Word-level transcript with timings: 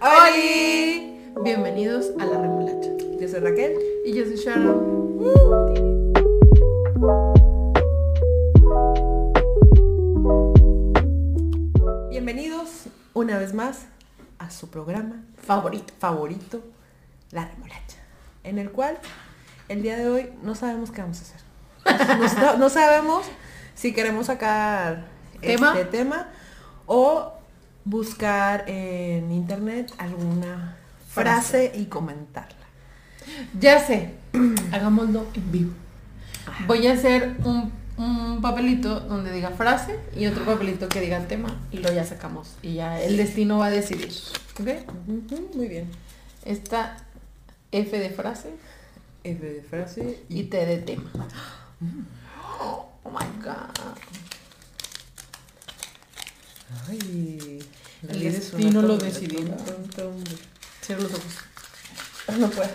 ¡Holi! 0.00 1.32
Bienvenidos 1.42 2.10
a 2.18 2.24
La 2.26 2.38
Remolacha. 2.40 2.90
Yo 3.20 3.28
soy 3.28 3.40
Raquel. 3.40 3.76
Y 4.06 4.14
yo 4.14 4.24
soy 4.24 4.36
Sharon. 4.36 5.00
Bienvenidos 12.10 12.84
una 13.14 13.38
vez 13.38 13.54
más 13.54 13.86
a 14.38 14.50
su 14.50 14.68
programa 14.70 15.22
favorito, 15.42 15.92
favorito, 15.98 16.62
La 17.30 17.46
Remolacha, 17.46 17.96
en 18.44 18.58
el 18.58 18.70
cual 18.70 18.98
el 19.68 19.82
día 19.82 19.96
de 19.96 20.08
hoy 20.08 20.32
no 20.42 20.54
sabemos 20.54 20.90
qué 20.90 21.00
vamos 21.02 21.18
a 21.20 21.22
hacer. 21.22 22.18
No, 22.18 22.28
sa- 22.28 22.56
no 22.56 22.68
sabemos 22.68 23.24
si 23.74 23.92
queremos 23.94 24.26
sacar 24.26 25.06
¿Tema? 25.40 25.72
este 25.78 25.84
tema 25.86 26.28
o 26.86 27.32
buscar 27.84 28.64
en 28.68 29.30
internet 29.32 29.92
alguna 29.98 30.76
frase 31.08 31.72
y 31.74 31.86
comentarla. 31.86 32.56
Ya 33.58 33.84
sé, 33.84 34.14
hagámoslo 34.72 35.26
en 35.34 35.52
vivo. 35.52 35.72
Voy 36.66 36.86
a 36.86 36.92
hacer 36.92 37.36
un, 37.44 37.72
un 37.96 38.40
papelito 38.40 39.00
donde 39.00 39.32
diga 39.32 39.50
frase 39.50 39.98
y 40.16 40.26
otro 40.26 40.44
papelito 40.44 40.88
que 40.88 41.00
diga 41.00 41.20
tema 41.26 41.60
y 41.70 41.78
lo 41.78 41.92
ya 41.92 42.04
sacamos. 42.04 42.56
Y 42.62 42.74
ya 42.74 43.00
el 43.00 43.16
destino 43.16 43.58
va 43.58 43.66
a 43.66 43.70
decidir. 43.70 44.12
¿Ok? 44.58 44.68
Muy 45.54 45.68
bien. 45.68 45.88
Esta 46.44 46.96
F 47.72 47.98
de 47.98 48.10
frase 48.10 48.50
F 49.24 49.46
de 49.46 49.62
frase 49.62 50.24
y 50.28 50.44
T 50.44 50.66
de 50.66 50.78
tema. 50.78 51.10
Oh 52.62 53.10
my 53.10 53.42
god. 53.42 53.96
Ay, 56.88 57.62
la 58.02 58.12
El 58.12 58.20
destino 58.20 58.82
lo 58.82 58.98
tonta. 58.98 60.02
Cierra 60.82 61.02
los 61.02 61.12
ojos. 61.12 62.38
No 62.38 62.50
puedo. 62.50 62.68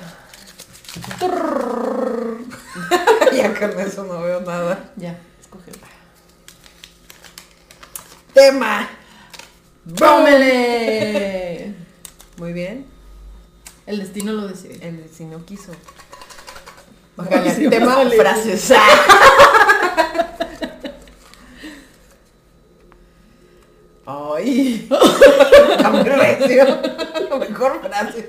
ya 3.35 3.59
con 3.59 3.79
eso 3.79 4.03
no 4.05 4.21
veo 4.21 4.39
nada. 4.41 4.91
Ya, 4.95 5.19
escoge. 5.41 5.71
Tema. 8.33 8.89
¡Tómele! 9.97 11.75
Muy 12.37 12.53
bien. 12.53 12.85
El 13.85 13.99
destino 13.99 14.31
lo 14.33 14.47
decide. 14.47 14.79
El 14.87 15.03
destino 15.03 15.45
quiso. 15.45 15.73
Sí, 17.55 17.65
tema 17.69 17.97
frases. 18.09 18.73
Ay. 24.05 24.87
Aprecio. 25.83 26.65
Mejor 27.39 27.81
frases. 27.81 28.25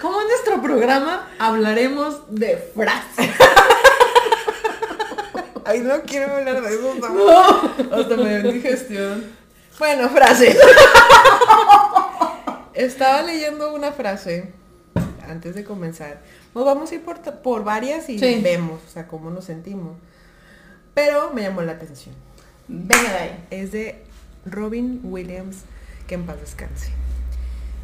Como 0.00 0.20
en 0.20 0.28
nuestro 0.28 0.60
programa 0.62 1.28
hablaremos 1.38 2.22
de 2.28 2.56
frases. 2.74 3.30
Ay, 5.64 5.80
no 5.80 6.02
quiero 6.02 6.36
hablar 6.36 6.62
de 6.62 6.68
eso. 6.74 6.94
No. 6.94 7.96
Hasta 7.96 8.16
me 8.16 8.38
dio 8.38 8.50
indigestión. 8.50 9.24
Bueno, 9.78 10.08
frase. 10.08 10.56
Estaba 12.74 13.22
leyendo 13.22 13.72
una 13.74 13.92
frase 13.92 14.52
antes 15.28 15.54
de 15.54 15.64
comenzar. 15.64 16.20
Nos 16.54 16.64
vamos 16.64 16.90
a 16.90 16.94
ir 16.94 17.02
por, 17.04 17.20
por 17.42 17.64
varias 17.64 18.08
y 18.08 18.18
Sí. 18.18 18.40
vemos, 18.42 18.80
o 18.86 18.90
sea, 18.90 19.08
cómo 19.08 19.30
nos 19.30 19.44
sentimos. 19.46 19.96
Pero 20.94 21.30
me 21.34 21.42
llamó 21.42 21.62
la 21.62 21.72
atención. 21.72 22.14
Venga 22.68 23.12
de 23.12 23.18
ahí. 23.18 23.46
Es 23.50 23.72
de 23.72 24.04
Robin 24.44 25.00
Williams, 25.02 25.62
que 26.06 26.14
en 26.14 26.24
paz 26.24 26.40
descanse. 26.40 26.90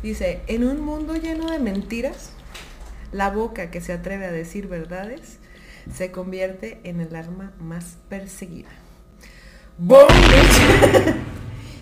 Dice, 0.02 0.40
en 0.46 0.64
un 0.64 0.80
mundo 0.80 1.14
lleno 1.14 1.50
de 1.50 1.58
mentiras, 1.58 2.30
la 3.12 3.30
boca 3.30 3.70
que 3.70 3.80
se 3.80 3.92
atreve 3.92 4.26
a 4.26 4.32
decir 4.32 4.66
verdades 4.66 5.38
se 5.92 6.10
convierte 6.10 6.80
en 6.84 7.00
el 7.00 7.14
arma 7.14 7.52
más 7.60 7.96
perseguida. 8.08 8.70
Bitch! 9.78 11.14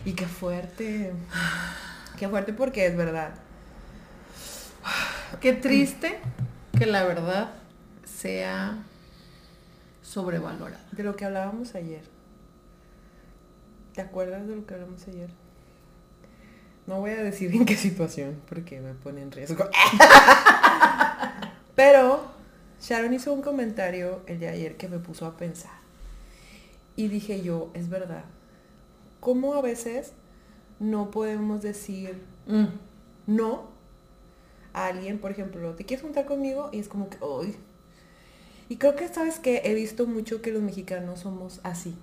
y 0.05 0.13
qué 0.13 0.27
fuerte. 0.27 1.13
Qué 2.19 2.29
fuerte 2.29 2.53
porque 2.53 2.87
es 2.87 2.97
verdad. 2.97 3.35
Qué 5.41 5.53
triste 5.53 6.19
que 6.79 6.87
la 6.87 7.05
verdad 7.05 7.53
sea 8.05 8.79
sobrevalorada. 10.03 10.85
De 10.93 11.03
lo 11.03 11.17
que 11.17 11.25
hablábamos 11.25 11.75
ayer. 11.75 12.03
¿Te 14.01 14.07
acuerdas 14.07 14.47
de 14.47 14.57
lo 14.57 14.65
que 14.65 14.73
hablamos 14.73 15.07
ayer? 15.09 15.29
No 16.87 17.01
voy 17.01 17.11
a 17.11 17.23
decir 17.23 17.55
en 17.55 17.67
qué 17.67 17.77
situación 17.77 18.41
porque 18.49 18.81
me 18.81 18.95
pone 18.95 19.21
en 19.21 19.31
riesgo. 19.31 19.63
Pero 21.77 22.23
Sharon 22.81 23.13
hizo 23.13 23.35
un 23.35 23.43
comentario 23.43 24.23
el 24.27 24.41
de 24.41 24.49
ayer 24.49 24.79
que 24.79 24.89
me 24.89 25.01
puso 25.01 25.27
a 25.27 25.37
pensar. 25.37 25.73
Y 26.97 27.09
dije 27.09 27.43
yo, 27.43 27.71
es 27.75 27.91
verdad. 27.91 28.25
¿Cómo 29.21 29.53
a 29.53 29.61
veces 29.61 30.15
no 30.79 31.11
podemos 31.11 31.61
decir 31.61 32.23
Mm. 32.47 32.69
no 33.27 33.69
a 34.73 34.87
alguien, 34.87 35.19
por 35.19 35.31
ejemplo, 35.31 35.75
te 35.75 35.85
quieres 35.85 36.03
juntar 36.03 36.25
conmigo 36.25 36.71
y 36.73 36.79
es 36.79 36.89
como 36.89 37.11
que, 37.11 37.19
hoy. 37.21 37.55
Y 38.71 38.79
creo 38.79 38.97
que 38.97 39.09
sabes 39.09 39.39
que 39.39 39.61
he 39.65 39.75
visto 39.75 40.07
mucho 40.07 40.41
que 40.41 40.53
los 40.53 40.63
mexicanos 40.63 41.21
somos 41.21 41.61
así, 41.65 41.95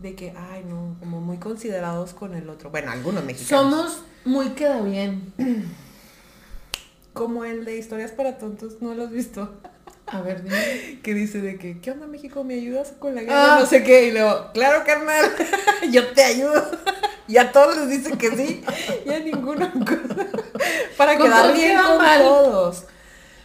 de 0.00 0.14
que, 0.14 0.32
ay, 0.36 0.64
no, 0.66 0.96
como 0.98 1.20
muy 1.20 1.36
considerados 1.38 2.14
con 2.14 2.34
el 2.34 2.48
otro. 2.48 2.70
Bueno, 2.70 2.90
algunos 2.90 3.22
mexicanos. 3.24 3.70
Somos 3.70 4.02
muy 4.24 4.50
queda 4.50 4.80
bien. 4.80 5.32
como 7.12 7.44
el 7.44 7.64
de 7.64 7.76
historias 7.76 8.12
para 8.12 8.38
tontos, 8.38 8.80
¿no 8.80 8.94
lo 8.94 9.04
has 9.04 9.10
visto? 9.10 9.52
A 10.06 10.22
ver, 10.22 10.42
dime. 10.44 11.00
Que 11.02 11.12
dice 11.14 11.40
de 11.40 11.58
que, 11.58 11.80
¿qué 11.80 11.90
onda 11.90 12.06
México? 12.06 12.44
¿Me 12.44 12.54
ayudas 12.54 12.92
con 12.98 13.14
la 13.14 13.22
guerra? 13.22 13.56
Ah. 13.56 13.60
No 13.60 13.66
sé 13.66 13.82
qué. 13.82 14.08
Y 14.08 14.12
luego, 14.12 14.50
claro, 14.54 14.84
carnal, 14.84 15.32
yo 15.90 16.08
te 16.12 16.24
ayudo. 16.24 16.70
Y 17.28 17.36
a 17.36 17.52
todos 17.52 17.76
les 17.76 17.90
dicen 17.90 18.16
que 18.16 18.34
sí. 18.34 18.64
Y 19.04 19.10
a 19.10 19.20
ninguno. 19.20 19.70
Para 20.96 21.16
quedar 21.16 21.54
bien 21.54 21.78
con 21.78 21.98
mal. 21.98 22.22
todos. 22.22 22.84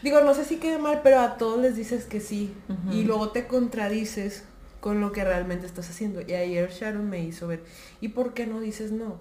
Digo, 0.01 0.21
no 0.21 0.33
sé 0.33 0.45
si 0.45 0.57
queda 0.57 0.77
mal, 0.77 1.01
pero 1.03 1.19
a 1.19 1.37
todos 1.37 1.59
les 1.59 1.75
dices 1.75 2.05
que 2.05 2.19
sí. 2.19 2.53
Y 2.91 3.03
luego 3.03 3.29
te 3.29 3.47
contradices 3.47 4.43
con 4.85 5.01
lo 5.01 5.11
que 5.11 5.23
realmente 5.23 5.65
estás 5.65 5.89
haciendo. 5.89 6.21
Y 6.21 6.35
ayer 6.35 6.69
Sharon 6.69 7.09
me 7.09 7.19
hizo 7.19 7.47
ver, 7.47 7.63
¿y 8.01 8.09
por 8.09 8.35
qué 8.35 8.45
no 8.45 8.59
dices 8.59 8.91
no? 8.91 9.15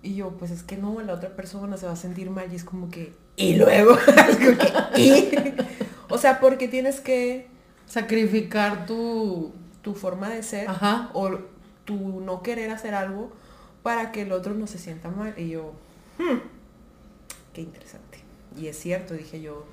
Y 0.00 0.14
yo, 0.14 0.30
pues 0.38 0.52
es 0.52 0.62
que 0.62 0.76
no, 0.76 1.00
la 1.02 1.14
otra 1.14 1.30
persona 1.34 1.76
se 1.76 1.86
va 1.86 1.92
a 1.94 1.96
sentir 1.96 2.30
mal 2.30 2.52
y 2.52 2.54
es 2.54 2.62
como 2.62 2.88
que, 2.88 3.12
y 3.34 3.56
luego, 3.56 3.98
es 4.28 4.36
como 4.36 4.58
que, 4.94 5.00
¿y? 5.02 5.54
O 6.08 6.18
sea, 6.18 6.38
porque 6.38 6.68
tienes 6.68 7.00
que 7.00 7.48
Sacrificar 7.86 8.86
tu... 8.86 9.52
tu 9.82 9.94
forma 9.94 10.28
de 10.30 10.44
ser 10.44 10.68
Ajá. 10.68 11.10
o 11.14 11.30
tu 11.84 12.20
no 12.20 12.40
querer 12.44 12.70
hacer 12.70 12.94
algo 12.94 13.32
para 13.82 14.12
que 14.12 14.22
el 14.22 14.30
otro 14.30 14.54
no 14.54 14.68
se 14.68 14.78
sienta 14.78 15.08
mal. 15.08 15.34
Y 15.36 15.48
yo, 15.48 15.72
"Hmm, 16.16 16.38
qué 17.52 17.62
interesante. 17.62 18.18
Y 18.56 18.68
es 18.68 18.78
cierto, 18.78 19.14
dije 19.14 19.40
yo, 19.40 19.66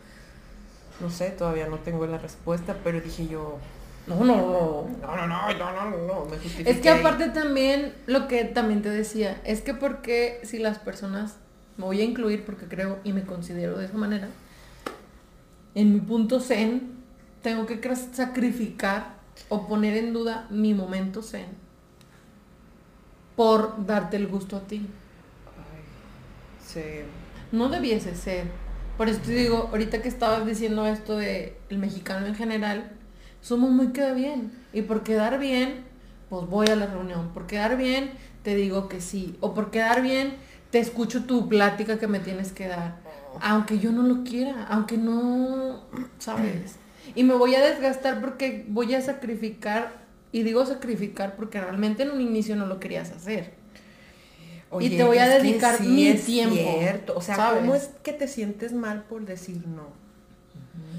no 0.99 1.11
sé, 1.11 1.29
todavía 1.29 1.67
no 1.67 1.77
tengo 1.77 2.07
la 2.07 2.17
respuesta, 2.17 2.77
pero 2.83 2.99
dije 2.99 3.27
yo, 3.27 3.59
No, 4.09 4.23
no, 4.23 4.35
no. 4.35 4.89
no, 5.01 5.15
no, 5.15 5.27
no, 5.27 5.53
no, 5.53 5.89
no, 5.91 6.07
no, 6.07 6.25
me 6.25 6.37
justifiqué. 6.37 6.71
Es 6.71 6.79
que 6.79 6.89
aparte 6.89 7.29
también, 7.29 7.93
lo 8.07 8.27
que 8.27 8.43
también 8.43 8.81
te 8.81 8.89
decía, 8.89 9.39
es 9.43 9.61
que 9.61 9.75
porque 9.75 10.41
si 10.43 10.57
las 10.57 10.79
personas, 10.79 11.37
me 11.77 11.85
voy 11.85 12.01
a 12.01 12.03
incluir 12.03 12.43
porque 12.43 12.65
creo 12.65 12.99
y 13.03 13.13
me 13.13 13.23
considero 13.23 13.77
de 13.77 13.85
esa 13.85 13.97
manera, 13.97 14.27
en 15.75 15.93
mi 15.93 15.99
punto 15.99 16.39
zen, 16.39 16.91
tengo 17.43 17.67
que 17.67 17.79
sacrificar 17.95 19.19
o 19.47 19.67
poner 19.67 19.95
en 19.95 20.11
duda 20.11 20.47
mi 20.49 20.73
momento 20.73 21.21
zen 21.21 21.45
por 23.35 23.85
darte 23.85 24.17
el 24.17 24.27
gusto 24.27 24.57
a 24.57 24.61
ti. 24.61 24.87
Ay, 25.55 26.65
sí. 26.65 26.81
No 27.51 27.69
debiese 27.69 28.15
ser. 28.15 28.47
Por 28.97 29.07
eso 29.07 29.21
te 29.21 29.31
digo, 29.31 29.69
ahorita 29.71 30.01
que 30.01 30.09
estabas 30.09 30.45
diciendo 30.45 30.85
esto 30.87 31.15
de 31.15 31.57
el 31.69 31.77
mexicano 31.77 32.25
en 32.25 32.35
general, 32.35 32.98
somos 33.41 33.71
muy 33.71 33.87
queda 33.89 34.13
bien. 34.13 34.51
Y 34.73 34.83
por 34.83 35.03
quedar 35.03 35.39
bien, 35.39 35.83
pues 36.29 36.47
voy 36.47 36.67
a 36.67 36.75
la 36.75 36.87
reunión. 36.87 37.29
Por 37.33 37.47
quedar 37.47 37.77
bien, 37.77 38.11
te 38.43 38.55
digo 38.55 38.87
que 38.87 39.01
sí. 39.01 39.37
O 39.39 39.53
por 39.53 39.71
quedar 39.71 40.01
bien, 40.01 40.35
te 40.71 40.79
escucho 40.79 41.23
tu 41.23 41.49
plática 41.49 41.99
que 41.99 42.07
me 42.07 42.19
tienes 42.19 42.51
que 42.51 42.67
dar. 42.67 42.97
Aunque 43.41 43.79
yo 43.79 43.91
no 43.91 44.03
lo 44.03 44.23
quiera, 44.23 44.65
aunque 44.69 44.97
no, 44.97 45.83
¿sabes? 46.17 46.75
Y 47.15 47.23
me 47.23 47.33
voy 47.33 47.55
a 47.55 47.61
desgastar 47.61 48.21
porque 48.21 48.65
voy 48.67 48.93
a 48.93 49.01
sacrificar, 49.01 49.93
y 50.31 50.43
digo 50.43 50.65
sacrificar 50.65 51.35
porque 51.35 51.59
realmente 51.59 52.03
en 52.03 52.11
un 52.11 52.21
inicio 52.21 52.55
no 52.55 52.65
lo 52.65 52.79
querías 52.79 53.11
hacer. 53.11 53.53
Y 54.79 54.89
te 54.89 55.03
voy 55.03 55.17
a 55.17 55.25
que 55.25 55.43
dedicar 55.43 55.77
sí 55.77 55.87
mi 55.87 56.13
tiempo, 56.13 56.55
cierto. 56.55 57.15
O 57.15 57.21
sea, 57.21 57.35
¿sabes? 57.35 57.61
¿cómo 57.61 57.73
es 57.73 57.89
que 58.03 58.13
te 58.13 58.27
sientes 58.27 58.73
mal 58.73 59.03
por 59.03 59.25
decir 59.25 59.65
no? 59.65 59.87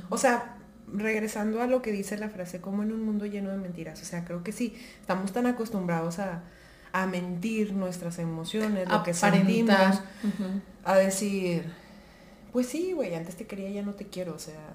O 0.08 0.18
sea, 0.18 0.56
regresando 0.94 1.62
a 1.62 1.66
lo 1.66 1.82
que 1.82 1.92
dice 1.92 2.16
la 2.18 2.28
frase, 2.28 2.60
como 2.60 2.82
en 2.82 2.92
un 2.92 3.02
mundo 3.04 3.26
lleno 3.26 3.50
de 3.50 3.56
mentiras. 3.58 4.00
O 4.02 4.04
sea, 4.04 4.24
creo 4.24 4.42
que 4.42 4.52
sí, 4.52 4.74
estamos 5.00 5.32
tan 5.32 5.46
acostumbrados 5.46 6.18
a, 6.18 6.42
a 6.92 7.06
mentir 7.06 7.72
nuestras 7.72 8.18
emociones, 8.18 8.88
lo 8.88 9.02
que 9.02 9.14
sentimos, 9.14 9.96
Ujú. 10.24 10.60
a 10.84 10.96
decir, 10.96 11.64
pues 12.52 12.66
sí, 12.66 12.92
güey, 12.92 13.14
antes 13.14 13.36
te 13.36 13.46
quería, 13.46 13.70
ya 13.70 13.82
no 13.82 13.94
te 13.94 14.06
quiero, 14.06 14.34
o 14.34 14.38
sea, 14.38 14.74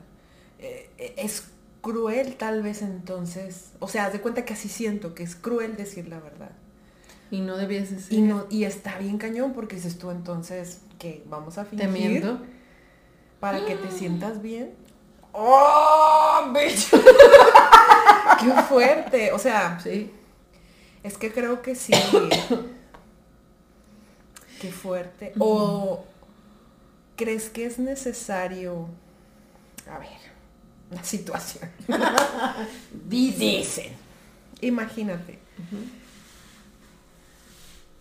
eh, 0.59 0.89
eh, 0.97 1.13
es 1.17 1.44
cruel 1.81 2.35
tal 2.35 2.63
vez 2.63 2.81
entonces, 2.81 3.71
o 3.79 3.88
sea, 3.88 4.06
haz 4.06 4.13
de 4.13 4.21
cuenta 4.21 4.45
que 4.45 4.53
así 4.53 4.69
siento, 4.69 5.13
que 5.13 5.23
es 5.23 5.35
cruel 5.35 5.75
decir 5.75 6.07
la 6.07 6.19
verdad. 6.19 6.51
Y 7.31 7.41
no 7.41 7.57
debías 7.57 7.89
de 7.91 8.00
ser. 8.00 8.13
Y, 8.13 8.21
no, 8.21 8.45
y 8.50 8.63
está 8.63 8.97
bien 8.97 9.18
cañón 9.18 9.53
porque 9.53 9.75
dices 9.75 9.97
tú 9.97 10.09
entonces 10.11 10.79
que 11.00 11.23
vamos 11.27 11.57
a 11.57 11.65
fingir 11.65 11.88
Temiendo. 11.88 12.41
para 13.39 13.65
que 13.65 13.75
te 13.75 13.91
sientas 13.91 14.41
bien. 14.41 14.71
¡Oh, 15.37 16.51
bitch! 16.53 16.89
¡Qué 18.39 18.61
fuerte! 18.69 19.31
O 19.33 19.39
sea, 19.39 19.77
Sí. 19.81 20.11
es 21.03 21.17
que 21.17 21.31
creo 21.33 21.61
que 21.61 21.75
sí. 21.75 21.91
Qué 24.61 24.71
fuerte. 24.71 25.33
O 25.39 26.05
crees 27.17 27.49
que 27.49 27.65
es 27.65 27.79
necesario. 27.79 28.87
A 29.91 29.99
ver, 29.99 30.09
la 30.91 31.03
situación. 31.03 31.69
Dicen. 33.09 33.91
Imagínate. 34.61 35.39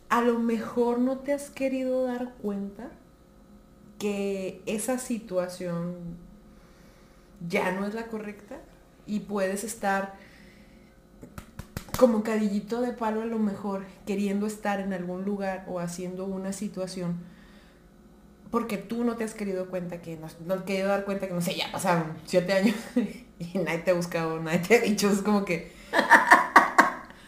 A 0.08 0.20
lo 0.20 0.38
mejor 0.38 1.00
no 1.00 1.19
te 1.19 1.32
has 1.32 1.50
querido 1.50 2.04
dar 2.04 2.32
cuenta 2.40 2.90
que 3.98 4.62
esa 4.66 4.98
situación 4.98 6.16
ya 7.48 7.72
no 7.72 7.86
es 7.86 7.94
la 7.94 8.06
correcta 8.06 8.56
y 9.06 9.20
puedes 9.20 9.64
estar 9.64 10.14
como 11.98 12.22
cadillito 12.22 12.81
de 12.81 12.92
palo 12.92 13.22
a 13.22 13.26
lo 13.26 13.38
mejor 13.38 13.84
queriendo 14.06 14.46
estar 14.46 14.81
en 14.81 14.92
algún 14.92 15.25
lugar 15.25 15.64
o 15.69 15.78
haciendo 15.78 16.25
una 16.25 16.52
situación 16.52 17.19
porque 18.50 18.78
tú 18.78 19.04
no 19.04 19.16
te 19.16 19.25
has 19.25 19.34
querido 19.34 19.69
cuenta 19.69 20.00
que 20.00 20.16
no, 20.16 20.28
no 20.46 20.64
querido 20.64 20.88
dar 20.88 21.04
cuenta 21.04 21.26
que 21.26 21.34
no 21.34 21.40
sé 21.40 21.56
ya 21.56 21.70
pasaron 21.72 22.16
siete 22.25 22.52
años 22.52 22.76
y 23.38 23.58
nadie 23.58 23.78
te 23.78 23.90
ha 23.90 23.94
buscado 23.94 24.40
nadie 24.40 24.60
te 24.60 24.76
ha 24.76 24.81
dicho 24.81 25.10
es 25.10 25.22
como 25.22 25.44
que 25.44 25.72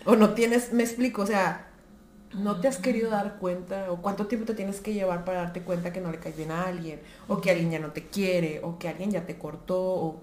o 0.05 0.17
no 0.17 0.35
tienes 0.35 0.73
me 0.73 0.83
explico 0.83 1.23
o 1.23 1.27
sea 1.27 1.66
no 2.35 2.61
te 2.61 2.69
has 2.69 2.79
querido 2.79 3.11
dar 3.11 3.39
cuenta 3.39 3.91
o 3.91 4.03
cuánto 4.03 4.27
tiempo 4.27 4.47
te 4.47 4.55
tienes 4.55 4.81
que 4.81 4.93
llevar 4.93 5.25
para 5.25 5.43
darte 5.43 5.63
cuenta 5.63 5.93
que 5.93 6.01
no 6.01 6.11
le 6.11 6.19
caes 6.19 6.37
bien 6.37 6.51
a 6.51 6.65
alguien 6.65 7.01
o 7.29 7.41
que 7.41 7.51
alguien 7.51 7.71
ya 7.71 7.79
no 7.79 7.93
te 7.93 8.07
quiere 8.07 8.61
o 8.63 8.79
que 8.79 8.89
alguien 8.89 9.11
ya 9.11 9.27
te 9.27 9.39
cortó 9.39 10.21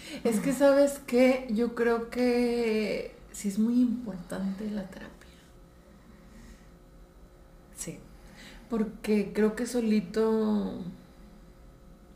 Es 0.24 0.40
que 0.40 0.52
sabes 0.52 0.98
que 1.00 1.48
yo 1.50 1.74
creo 1.74 2.10
que 2.10 3.14
sí 3.32 3.48
es 3.48 3.58
muy 3.58 3.80
importante 3.80 4.70
la 4.70 4.84
terapia. 4.84 5.10
sí 7.76 7.98
Porque 8.68 9.32
creo 9.34 9.56
que 9.56 9.66
solito, 9.66 10.80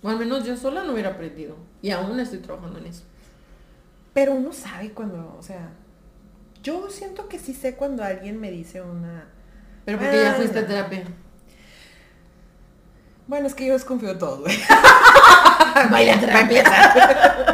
o 0.02 0.08
al 0.08 0.18
menos 0.18 0.44
yo 0.44 0.56
sola 0.56 0.84
no 0.84 0.92
hubiera 0.92 1.10
aprendido. 1.10 1.56
Y 1.82 1.90
aún 1.90 2.18
estoy 2.20 2.38
trabajando 2.38 2.78
en 2.78 2.86
eso. 2.86 3.02
Pero 4.14 4.34
uno 4.34 4.52
sabe 4.52 4.92
cuando, 4.92 5.36
o 5.38 5.42
sea, 5.42 5.70
yo 6.64 6.90
siento 6.90 7.28
que 7.28 7.38
sí 7.38 7.54
sé 7.54 7.76
cuando 7.76 8.02
alguien 8.02 8.40
me 8.40 8.50
dice 8.50 8.82
una... 8.82 9.28
Pero 9.84 9.98
porque 9.98 10.16
ya 10.20 10.32
Ah, 10.32 10.34
fuiste 10.34 10.58
a 10.58 10.62
no. 10.62 10.66
terapia. 10.68 11.04
Bueno, 13.26 13.46
es 13.46 13.54
que 13.54 13.66
yo 13.66 13.72
desconfío 13.74 14.08
de 14.10 14.14
todo, 14.16 14.40
güey. 14.40 14.56
Vaya 15.90 16.18
terapia. 16.20 16.64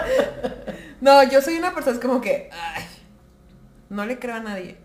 No, 1.01 1.23
yo 1.23 1.41
soy 1.41 1.57
una 1.57 1.75
persona, 1.75 1.97
es 1.97 2.03
como 2.03 2.21
que, 2.21 2.51
ay, 2.53 2.85
no 3.89 4.05
le 4.05 4.19
creo 4.19 4.35
a 4.35 4.41
nadie. 4.41 4.77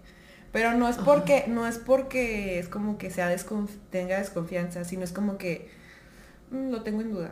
Pero 0.54 0.72
no 0.72 0.88
es 0.88 0.96
porque, 0.96 1.44
no 1.50 1.68
es 1.68 1.78
porque 1.78 2.58
es 2.58 2.70
como 2.70 2.98
que 2.98 3.12
sea 3.12 3.30
desconf- 3.36 3.78
tenga 3.90 4.18
desconfianza, 4.18 4.86
sino 4.86 5.04
es 5.04 5.12
como 5.12 5.38
que 5.38 5.70
mm, 6.52 6.70
lo 6.70 6.84
tengo 6.84 7.02
en 7.02 7.12
duda. 7.12 7.32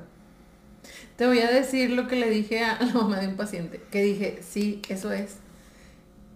Te 1.15 1.25
voy 1.27 1.39
a 1.39 1.49
decir 1.49 1.91
lo 1.91 2.09
que 2.09 2.17
le 2.17 2.29
dije 2.29 2.61
a 2.65 2.77
la 2.81 2.91
mamá 2.93 3.21
de 3.21 3.29
un 3.29 3.37
paciente. 3.37 3.81
Que 3.89 4.01
dije, 4.01 4.41
sí, 4.45 4.81
eso 4.89 5.13
es. 5.13 5.37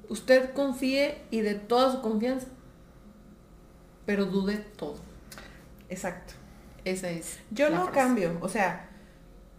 Usted 0.10 0.54
confíe 0.54 1.18
y 1.32 1.42
de 1.42 1.56
toda 1.56 1.92
su 1.92 2.02
confianza. 2.02 2.48
Pero 4.06 4.26
dude 4.26 4.58
todo. 4.58 4.96
Exacto. 5.90 6.34
Esa 6.86 7.10
es. 7.10 7.40
Yo 7.52 7.70
no 7.70 7.84
frase. 7.84 7.92
cambio, 7.92 8.38
o 8.42 8.48
sea, 8.48 8.90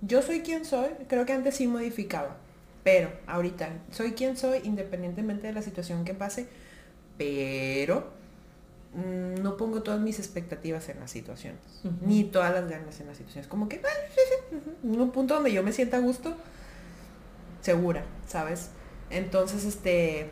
yo 0.00 0.22
soy 0.22 0.40
quien 0.40 0.64
soy, 0.64 0.90
creo 1.08 1.26
que 1.26 1.32
antes 1.32 1.56
sí 1.56 1.66
modificaba, 1.66 2.36
pero 2.84 3.10
ahorita 3.26 3.68
soy 3.90 4.12
quien 4.12 4.36
soy 4.36 4.60
independientemente 4.64 5.46
de 5.46 5.52
la 5.52 5.62
situación 5.62 6.04
que 6.04 6.14
pase, 6.14 6.48
pero 7.18 8.10
mm, 8.94 9.42
no 9.42 9.56
pongo 9.56 9.82
todas 9.82 10.00
mis 10.00 10.18
expectativas 10.18 10.88
en 10.88 11.00
las 11.00 11.10
situaciones, 11.10 11.60
ni 12.00 12.24
todas 12.24 12.52
las 12.54 12.68
ganas 12.70 12.98
en 13.00 13.08
las 13.08 13.16
situaciones, 13.18 13.48
como 13.48 13.68
que 13.68 13.82
en 14.82 15.00
un 15.00 15.10
punto 15.10 15.34
donde 15.34 15.52
yo 15.52 15.62
me 15.62 15.72
sienta 15.72 15.98
a 15.98 16.00
gusto, 16.00 16.34
segura, 17.60 18.04
¿sabes? 18.26 18.70
Entonces, 19.10 19.64
este, 19.64 20.30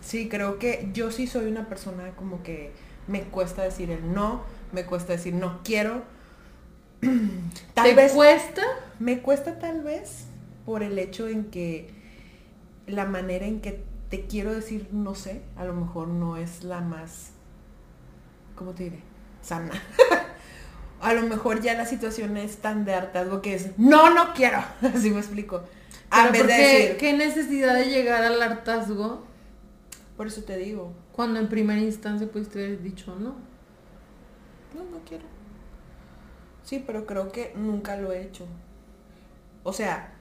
sí, 0.00 0.28
creo 0.28 0.58
que 0.58 0.88
yo 0.92 1.10
sí 1.10 1.26
soy 1.26 1.46
una 1.46 1.68
persona 1.68 2.10
como 2.16 2.42
que 2.42 2.72
me 3.08 3.22
cuesta 3.22 3.62
decir 3.62 3.90
el 3.90 4.12
no, 4.14 4.42
me 4.72 4.84
cuesta 4.84 5.12
decir 5.12 5.34
no 5.34 5.60
quiero. 5.64 6.02
Tal 7.74 7.84
¿Te 7.84 7.94
vez 7.94 8.12
cuesta? 8.12 8.62
me 8.98 9.20
cuesta 9.20 9.58
tal 9.58 9.82
vez 9.82 10.26
por 10.64 10.82
el 10.84 10.98
hecho 10.98 11.26
en 11.26 11.46
que 11.46 11.90
la 12.86 13.04
manera 13.06 13.46
en 13.46 13.60
que 13.60 13.82
te 14.08 14.26
quiero 14.26 14.52
decir 14.54 14.88
no 14.92 15.14
sé, 15.14 15.42
a 15.56 15.64
lo 15.64 15.72
mejor 15.74 16.08
no 16.08 16.36
es 16.36 16.62
la 16.62 16.80
más, 16.80 17.30
¿cómo 18.54 18.72
te 18.72 18.84
diré? 18.84 19.00
Sana. 19.42 19.72
a 21.00 21.14
lo 21.14 21.22
mejor 21.22 21.60
ya 21.60 21.74
la 21.74 21.86
situación 21.86 22.36
es 22.36 22.58
tan 22.58 22.84
de 22.84 22.94
hartazgo 22.94 23.42
que 23.42 23.54
es, 23.54 23.76
no, 23.78 24.14
no 24.14 24.32
quiero. 24.34 24.58
Así 24.94 25.10
me 25.10 25.18
explico. 25.18 25.62
Pero 26.20 26.32
vez 26.32 26.40
¿por 26.42 26.50
de 26.50 26.56
qué, 26.56 26.62
decir, 26.62 26.96
qué 26.96 27.12
necesidad 27.14 27.74
de 27.74 27.86
llegar 27.86 28.22
al 28.22 28.40
hartazgo 28.40 29.32
por 30.16 30.26
eso 30.26 30.44
te 30.44 30.56
digo, 30.56 30.92
cuando 31.10 31.40
en 31.40 31.48
primera 31.48 31.80
instancia 31.80 32.30
pudiste 32.30 32.64
haber 32.64 32.82
dicho 32.82 33.16
no? 33.18 33.34
no, 34.74 34.84
no 34.90 35.00
quiero. 35.06 35.24
Sí, 36.62 36.82
pero 36.86 37.06
creo 37.06 37.32
que 37.32 37.52
nunca 37.56 37.96
lo 37.96 38.12
he 38.12 38.22
hecho. 38.22 38.46
O 39.64 39.72
sea, 39.72 40.12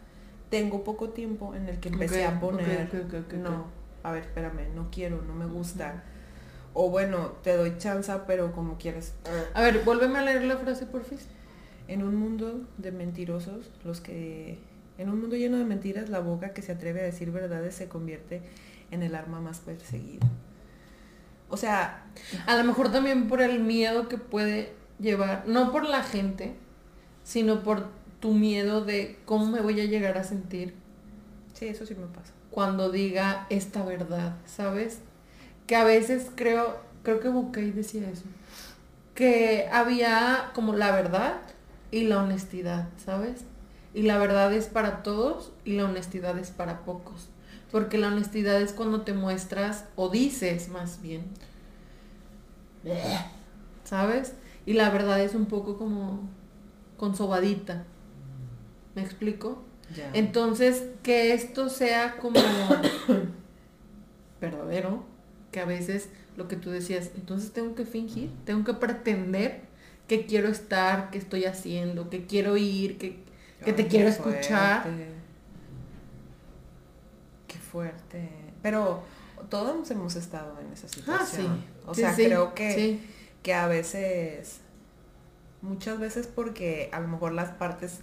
tengo 0.50 0.84
poco 0.84 1.10
tiempo 1.10 1.54
en 1.54 1.70
el 1.70 1.80
que 1.80 1.90
empecé 1.90 2.26
a 2.26 2.40
poner, 2.40 2.88
ok, 2.88 3.06
ok, 3.06 3.14
ok, 3.14 3.26
ok. 3.28 3.34
no, 3.34 3.66
a 4.04 4.12
ver, 4.12 4.24
espérame, 4.24 4.74
no 4.74 4.90
quiero, 4.92 5.22
no 5.22 5.34
me 5.34 5.46
gusta. 5.46 6.04
O 6.74 6.90
bueno, 6.90 7.34
te 7.44 7.56
doy 7.56 7.78
chance, 7.78 8.12
pero 8.26 8.54
como 8.54 8.78
quieres. 8.78 9.14
A 9.54 9.62
ver, 9.62 9.84
vuélveme 9.84 10.20
a 10.20 10.24
leer 10.24 10.44
la 10.46 10.58
frase, 10.58 10.86
porfis. 10.86 11.28
En 11.88 12.02
un 12.02 12.16
mundo 12.16 12.62
de 12.78 12.92
mentirosos, 12.92 13.70
los 13.84 14.02
que... 14.02 14.58
En 14.98 15.10
un 15.10 15.20
mundo 15.22 15.36
lleno 15.36 15.58
de 15.58 15.66
mentiras, 15.66 16.10
la 16.10 16.20
boca 16.20 16.54
que 16.54 16.62
se 16.62 16.74
atreve 16.74 17.02
a 17.02 17.04
decir 17.04 17.32
verdades 17.32 17.76
se 17.76 17.88
convierte 17.88 18.42
en 18.92 19.04
el 19.04 19.16
arma 19.16 19.40
más 19.42 19.60
perseguida. 19.60 20.28
O 21.50 21.58
sea, 21.58 22.06
A 22.46 22.56
lo 22.56 22.64
mejor 22.64 22.92
también 22.92 23.28
por 23.28 23.42
el 23.42 23.60
miedo 23.60 24.08
que 24.08 24.18
puede 24.18 24.74
llevar, 25.00 25.44
no 25.48 25.72
por 25.72 25.86
la 25.86 26.04
gente, 26.04 26.56
sino 27.24 27.64
por 27.64 27.88
tu 28.20 28.34
miedo 28.34 28.84
de 28.86 29.20
cómo 29.26 29.48
me 29.48 29.62
voy 29.62 29.82
a 29.82 29.86
llegar 29.86 30.18
a 30.18 30.24
sentir 30.24 30.76
sí, 31.54 31.68
eso 31.68 31.86
sí 31.86 31.96
me 31.96 32.08
pasa. 32.08 32.34
cuando 32.50 32.92
diga 32.92 33.48
esta 33.50 33.84
verdad, 33.84 34.36
¿sabes? 34.46 35.00
Que 35.68 35.76
a 35.76 35.84
veces 35.84 36.30
creo, 36.36 36.80
creo 37.04 37.20
que 37.20 37.30
Bucay 37.30 37.72
decía 37.72 38.10
eso, 38.10 38.24
que 39.16 39.68
había 39.72 40.52
como 40.54 40.74
la 40.74 40.92
verdad 40.92 41.38
y 41.92 42.04
la 42.08 42.24
honestidad, 42.24 42.90
¿sabes? 43.04 43.46
Y 43.94 44.04
la 44.04 44.18
verdad 44.18 44.54
es 44.54 44.68
para 44.68 45.04
todos 45.04 45.52
y 45.66 45.74
la 45.74 45.86
honestidad 45.86 46.38
es 46.38 46.52
para 46.52 46.86
pocos. 46.86 47.28
Porque 47.72 47.98
la 47.98 48.08
honestidad 48.08 48.62
es 48.62 48.74
cuando 48.74 49.02
te 49.02 49.14
muestras 49.14 49.86
o 49.96 50.10
dices 50.10 50.70
más 50.70 51.02
bien. 51.02 51.24
¿Sabes? 53.84 54.34
Y 54.66 54.74
la 54.74 54.90
verdad 54.90 55.20
es 55.20 55.36
un 55.36 55.46
poco 55.46 55.78
como 55.78 56.30
con 56.98 57.16
sobadita. 57.16 57.84
¿Me 58.96 59.02
explico? 59.02 59.62
Ya. 59.96 60.10
Entonces, 60.14 60.86
que 61.04 61.34
esto 61.34 61.70
sea 61.70 62.18
como 62.18 62.40
verdadero, 64.42 65.04
que 65.52 65.60
a 65.60 65.66
veces 65.66 66.10
lo 66.38 66.48
que 66.48 66.56
tú 66.56 66.70
decías, 66.70 67.12
entonces 67.16 67.52
tengo 67.52 67.76
que 67.76 67.86
fingir, 67.86 68.32
tengo 68.46 68.64
que 68.64 68.74
pretender 68.74 69.62
que 70.08 70.26
quiero 70.26 70.50
estar, 70.50 71.10
que 71.10 71.18
estoy 71.18 71.46
haciendo, 71.46 72.10
que 72.10 72.26
quiero 72.26 72.58
ir, 72.58 72.98
que, 72.98 73.20
que 73.64 73.74
te 73.74 73.84
Ay, 73.84 73.88
quiero 73.90 74.10
escuchar. 74.10 74.84
Qué 77.48 77.58
fuerte. 77.58 78.30
Pero 78.62 79.04
todos 79.50 79.90
hemos 79.92 80.16
estado 80.16 80.60
en 80.60 80.72
esa 80.74 80.88
Ah, 80.88 80.90
sí. 80.90 80.98
situación. 81.02 81.64
O 81.86 81.94
Sí, 81.94 82.02
sea, 82.02 82.16
sí, 82.16 82.26
creo 82.26 82.54
que, 82.54 83.00
que 83.44 83.54
a 83.54 83.68
veces, 83.68 84.60
muchas 85.62 86.00
veces 86.00 86.28
porque 86.28 86.90
a 86.94 87.00
lo 87.00 87.08
mejor 87.08 87.34
las 87.34 87.50
partes 87.52 88.00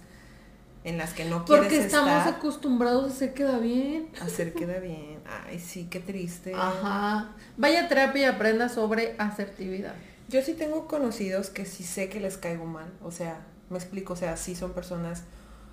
en 0.85 0.97
las 0.97 1.13
que 1.13 1.25
no 1.25 1.43
Porque 1.45 1.67
quieres 1.67 1.87
estamos 1.87 2.09
estar, 2.19 2.35
acostumbrados 2.35 3.05
a 3.05 3.13
hacer 3.13 3.33
queda 3.33 3.57
bien. 3.59 4.09
hacer 4.21 4.53
queda 4.53 4.79
bien. 4.79 5.19
Ay, 5.47 5.59
sí, 5.59 5.87
qué 5.89 5.99
triste. 5.99 6.53
Ajá. 6.55 7.31
Vaya 7.57 7.85
a 7.85 7.87
terapia 7.89 8.21
y 8.21 8.25
aprenda 8.25 8.69
sobre 8.69 9.15
asertividad. 9.17 9.93
Yo 10.29 10.41
sí 10.41 10.53
tengo 10.53 10.87
conocidos 10.87 11.49
que 11.49 11.65
sí 11.65 11.83
sé 11.83 12.07
que 12.07 12.19
les 12.19 12.37
caigo 12.37 12.65
mal. 12.65 12.89
O 13.03 13.11
sea, 13.11 13.39
me 13.69 13.77
explico, 13.77 14.13
o 14.13 14.15
sea, 14.15 14.37
sí 14.37 14.55
son 14.55 14.71
personas 14.73 15.23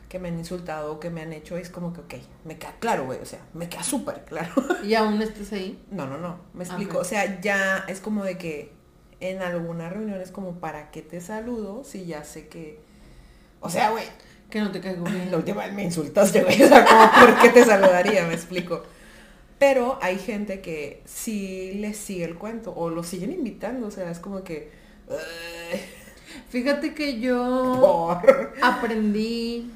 que 0.08 0.18
me 0.18 0.28
han 0.28 0.38
insultado 0.38 1.00
que 1.00 1.10
me 1.10 1.22
han 1.22 1.32
hecho. 1.32 1.56
Es 1.56 1.68
como 1.70 1.92
que, 1.92 2.00
ok, 2.00 2.14
me 2.44 2.58
queda 2.58 2.74
claro, 2.78 3.06
güey. 3.06 3.18
O 3.20 3.26
sea, 3.26 3.40
me 3.54 3.68
queda 3.68 3.82
súper 3.82 4.24
claro. 4.24 4.52
Y 4.84 4.94
aún 4.94 5.20
estés 5.22 5.52
ahí. 5.52 5.82
No, 5.90 6.06
no, 6.06 6.18
no, 6.18 6.38
me 6.54 6.64
explico. 6.64 6.92
Ajá. 6.92 7.00
O 7.00 7.04
sea, 7.04 7.40
ya 7.40 7.84
es 7.88 8.00
como 8.00 8.24
de 8.24 8.38
que 8.38 8.72
en 9.20 9.42
alguna 9.42 9.88
reunión 9.88 10.20
es 10.20 10.30
como, 10.30 10.60
¿para 10.60 10.90
qué 10.90 11.02
te 11.02 11.20
saludo 11.20 11.82
si 11.84 12.04
ya 12.06 12.22
sé 12.24 12.48
que... 12.48 12.78
O 13.60 13.68
sea, 13.70 13.90
güey, 13.90 14.04
Que 14.50 14.60
no 14.60 14.70
te 14.70 14.80
caigo 14.80 15.04
bien. 15.04 15.30
la 15.30 15.38
última 15.38 15.64
vez 15.64 15.72
me 15.74 15.82
insultaste, 15.84 16.42
güey. 16.42 16.62
O 16.64 16.68
sea, 16.68 16.84
como, 16.84 17.10
¿por 17.10 17.40
qué 17.40 17.48
te 17.48 17.64
saludaría? 17.64 18.26
Me 18.26 18.34
explico. 18.34 18.82
Pero 19.58 19.98
hay 20.02 20.18
gente 20.18 20.60
que 20.60 21.02
sí 21.06 21.72
les 21.76 21.96
sigue 21.96 22.24
el 22.26 22.36
cuento 22.36 22.74
o 22.76 22.90
lo 22.90 23.02
siguen 23.02 23.32
invitando. 23.32 23.86
O 23.86 23.90
sea, 23.90 24.10
es 24.10 24.18
como 24.20 24.44
que... 24.44 24.70
"Ay, 25.10 25.80
Fíjate 26.50 26.94
que 26.94 27.18
yo 27.18 28.18
por... 28.22 28.52
aprendí 28.62 29.70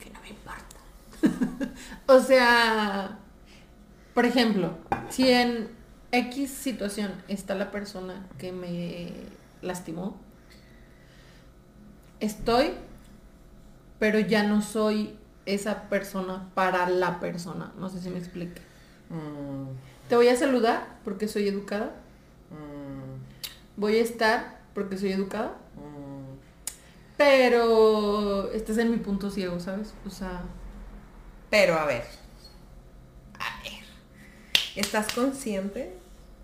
que 0.00 0.10
no 0.10 0.20
me 0.20 0.28
importa. 0.28 1.74
O 2.06 2.20
sea, 2.20 3.18
por 4.14 4.24
ejemplo, 4.24 4.76
si 5.10 5.30
en 5.30 5.68
X 6.12 6.50
situación 6.50 7.12
está 7.28 7.54
la 7.54 7.70
persona 7.70 8.26
que 8.38 8.52
me 8.52 9.12
lastimó, 9.62 10.16
estoy, 12.20 12.72
pero 13.98 14.18
ya 14.18 14.42
no 14.44 14.62
soy 14.62 15.16
esa 15.46 15.88
persona 15.88 16.48
para 16.54 16.88
la 16.88 17.20
persona. 17.20 17.72
No 17.78 17.88
sé 17.88 18.00
si 18.00 18.10
me 18.10 18.18
explique. 18.18 18.60
Mm, 19.10 20.08
Te 20.08 20.16
voy 20.16 20.28
a 20.28 20.36
saludar 20.36 20.98
porque 21.04 21.28
soy 21.28 21.48
educada. 21.48 21.94
mm, 22.50 23.80
Voy 23.80 23.96
a 23.96 24.02
estar 24.02 24.60
porque 24.74 24.96
soy 24.96 25.12
educada. 25.12 25.56
mm. 25.76 26.34
Pero 27.16 28.50
estás 28.52 28.78
en 28.78 28.90
mi 28.90 28.96
punto 28.98 29.30
ciego, 29.30 29.60
¿sabes? 29.60 29.94
O 30.06 30.10
sea, 30.10 30.42
Pero 31.54 31.74
a 31.78 31.84
ver, 31.86 32.02
a 33.38 33.62
ver, 33.62 33.84
¿estás 34.74 35.12
consciente? 35.14 35.94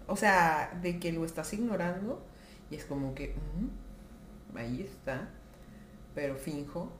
O 0.07 0.15
sea, 0.15 0.79
de 0.81 1.01
que 1.01 1.11
lo 1.11 1.25
estás 1.25 1.53
ignorando 1.53 2.23
y 2.71 2.77
es 2.77 2.85
como 2.85 3.13
que, 3.17 3.35
"Mm, 3.35 4.57
ahí 4.57 4.83
está, 4.89 5.29
pero 6.15 6.37
finjo. 6.37 6.93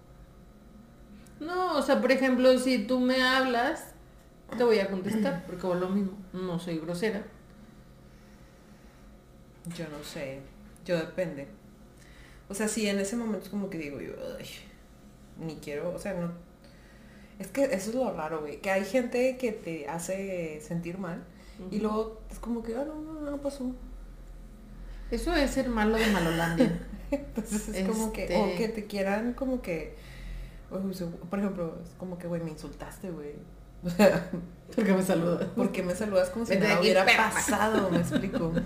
no, 1.39 1.77
o 1.79 1.83
sea, 1.83 2.01
por 2.01 2.11
ejemplo, 2.11 2.59
si 2.59 2.85
tú 2.85 2.99
me 2.99 3.23
hablas, 3.23 3.93
te 4.59 4.65
voy 4.65 4.81
a 4.81 4.91
contestar, 4.91 5.45
porque 5.47 5.65
o 5.69 5.75
lo 5.77 5.89
mismo, 5.89 6.19
no 6.33 6.59
soy 6.59 6.81
grosera. 6.81 7.23
Yo 9.77 9.85
no 9.89 10.03
sé, 10.03 10.41
yo 10.85 10.97
depende. 10.99 11.47
O 12.49 12.55
sea, 12.55 12.67
si 12.67 12.89
en 12.89 12.99
ese 12.99 13.15
momento 13.17 13.45
es 13.45 13.51
como 13.51 13.71
que 13.71 13.79
digo 13.79 14.01
yo, 14.01 14.15
"Ay, 14.37 14.47
ni 15.39 15.55
quiero, 15.59 15.95
o 15.95 15.99
sea, 16.01 16.15
no. 16.15 16.50
Es 17.41 17.49
que 17.49 17.65
eso 17.65 17.91
es 17.91 17.95
lo 17.97 18.13
raro, 18.13 18.41
güey, 18.41 18.61
que 18.61 18.71
hay 18.71 18.85
gente 18.85 19.37
que 19.39 19.51
te 19.51 19.89
hace 19.89 20.61
sentir 20.61 20.99
mal 20.99 21.25
y 21.71 21.79
luego 21.81 22.21
es 22.31 22.39
como 22.39 22.63
que, 22.63 22.77
ah, 22.77 22.85
no, 22.87 22.95
no, 23.01 23.31
no 23.31 23.37
pasó. 23.39 23.73
Eso 25.11 25.35
es 25.35 25.51
ser 25.51 25.69
malo 25.69 25.97
de 25.97 26.07
Malolandia. 26.09 26.81
Entonces 27.11 27.69
es 27.75 27.89
como 27.89 28.13
que, 28.13 28.23
Este- 28.25 28.37
o 28.37 28.57
que 28.57 28.69
te 28.69 28.87
quieran 28.87 29.33
como 29.33 29.61
que, 29.61 29.97
sea, 30.93 31.07
por 31.29 31.39
ejemplo, 31.41 31.79
es 31.83 31.91
como 31.99 32.17
que, 32.19 32.29
güey, 32.29 32.41
me 32.43 32.51
insultaste, 32.51 33.11
güey. 33.11 33.35
O 33.83 33.89
sea, 33.89 34.31
Porque 34.77 34.93
me 34.93 35.03
saludas. 35.03 35.47
¿por 35.57 35.73
qué 35.73 35.83
me 35.83 35.95
saludas 35.95 36.29
como 36.29 36.45
si 36.45 36.55
nada 36.57 36.79
hubiera 36.81 37.03
perra. 37.07 37.31
pasado? 37.33 37.91
Me 37.91 37.99
explico. 37.99 38.53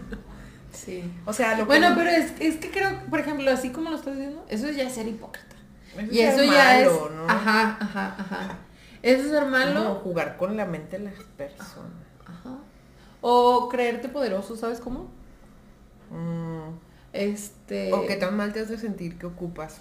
Sí. 0.72 1.04
O 1.24 1.32
sea, 1.32 1.52
lo 1.52 1.58
que 1.58 1.64
Bueno, 1.66 1.90
no- 1.90 1.94
pero 1.96 2.10
es, 2.10 2.32
es 2.40 2.56
que 2.56 2.68
creo, 2.72 2.90
por 3.08 3.20
ejemplo, 3.20 3.48
así 3.52 3.70
como 3.70 3.90
lo 3.90 3.96
estás 3.96 4.16
diciendo, 4.16 4.44
eso 4.48 4.68
ya 4.72 4.82
es 4.82 4.92
ser 4.92 5.06
hipócrita. 5.06 5.53
Eso 6.00 6.12
Y 6.12 6.20
es 6.20 6.34
eso 6.34 6.44
ser 6.44 6.52
ya 6.52 6.64
malo, 6.64 7.08
es... 7.08 7.12
¿no? 7.16 7.24
Ajá, 7.28 7.76
ajá, 7.80 8.16
ajá. 8.18 8.58
Eso 9.02 9.22
es 9.24 9.28
ser 9.30 9.46
malo. 9.46 9.96
jugar 9.96 10.36
con 10.36 10.56
la 10.56 10.66
mente 10.66 10.98
de 10.98 11.04
las 11.04 11.14
personas. 11.36 11.92
Ajá. 12.26 12.58
O 13.20 13.68
creerte 13.68 14.08
poderoso, 14.08 14.56
¿sabes 14.56 14.80
cómo? 14.80 15.10
Mm, 16.10 16.78
Este... 17.12 17.92
O 17.92 18.06
qué 18.06 18.16
tan 18.16 18.36
mal 18.36 18.52
te 18.52 18.60
hace 18.60 18.78
sentir 18.78 19.18
que 19.18 19.26
ocupas 19.26 19.80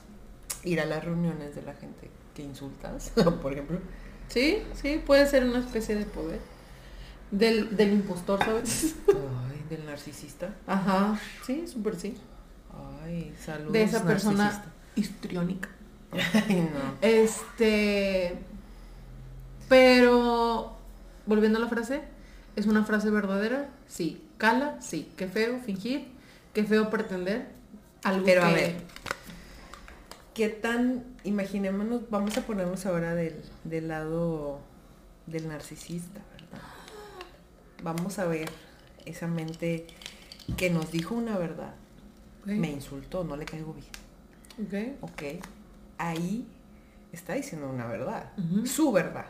ir 0.64 0.80
a 0.82 0.86
las 0.86 1.04
reuniones 1.04 1.56
de 1.56 1.62
la 1.64 1.74
gente 1.74 2.10
que 2.36 2.44
insultas, 2.44 3.12
por 3.42 3.54
ejemplo. 3.54 3.80
Sí, 4.28 4.64
sí, 4.74 5.02
puede 5.06 5.28
ser 5.28 5.44
una 5.44 5.60
especie 5.60 5.96
de 5.96 6.06
poder. 6.06 6.40
Del, 7.32 7.76
del 7.76 7.94
impostor, 7.94 8.40
¿sabes? 8.44 8.96
Ay, 9.08 9.64
del 9.70 9.86
narcisista. 9.86 10.54
Ajá, 10.68 11.20
sí, 11.46 11.68
súper 11.68 11.96
sí. 11.96 12.16
Ay, 13.04 13.34
saludos. 13.40 13.74
De 13.74 13.84
esa 13.84 14.06
persona 14.06 14.46
narcisista. 14.46 14.72
histriónica. 14.96 15.70
Ay, 16.48 16.70
no. 16.74 16.98
Este. 17.02 18.38
Pero, 19.70 20.76
volviendo 21.26 21.58
a 21.60 21.62
la 21.62 21.68
frase, 21.68 22.02
¿es 22.56 22.66
una 22.68 22.84
frase 22.86 23.10
verdadera? 23.10 23.70
Sí. 23.88 24.24
¿Cala? 24.38 24.82
Sí. 24.82 25.12
¿Qué 25.18 25.28
feo 25.28 25.60
fingir? 25.60 26.08
¿Qué 26.54 26.64
feo 26.64 26.90
pretender? 26.90 27.48
Algo 28.04 28.26
Pero 28.26 28.44
a 28.44 28.50
que- 28.50 28.56
ver. 28.56 28.76
¿Qué 30.34 30.50
tan, 30.50 31.04
imaginémonos, 31.24 32.10
vamos 32.10 32.36
a 32.38 32.42
ponernos 32.42 32.86
ahora 32.88 33.14
del, 33.14 33.36
del 33.66 33.88
lado 33.88 34.60
del 35.28 35.48
narcisista, 35.48 36.22
¿verdad? 36.34 36.66
Vamos 37.84 38.18
a 38.18 38.26
ver 38.26 38.50
esa 39.06 39.28
mente 39.28 39.86
que 40.58 40.72
nos 40.72 40.92
dijo 40.92 41.14
una 41.14 41.38
verdad, 41.38 41.76
me 42.46 42.72
insultó, 42.72 43.24
no 43.24 43.38
le 43.38 43.46
caigo 43.46 43.76
bien, 43.76 44.96
ok. 45.02 45.12
¿ok? 45.12 45.24
Ahí 45.98 46.48
está 47.12 47.34
diciendo 47.34 47.70
una 47.70 47.86
verdad, 47.86 48.32
su 48.66 48.92
verdad. 48.92 49.28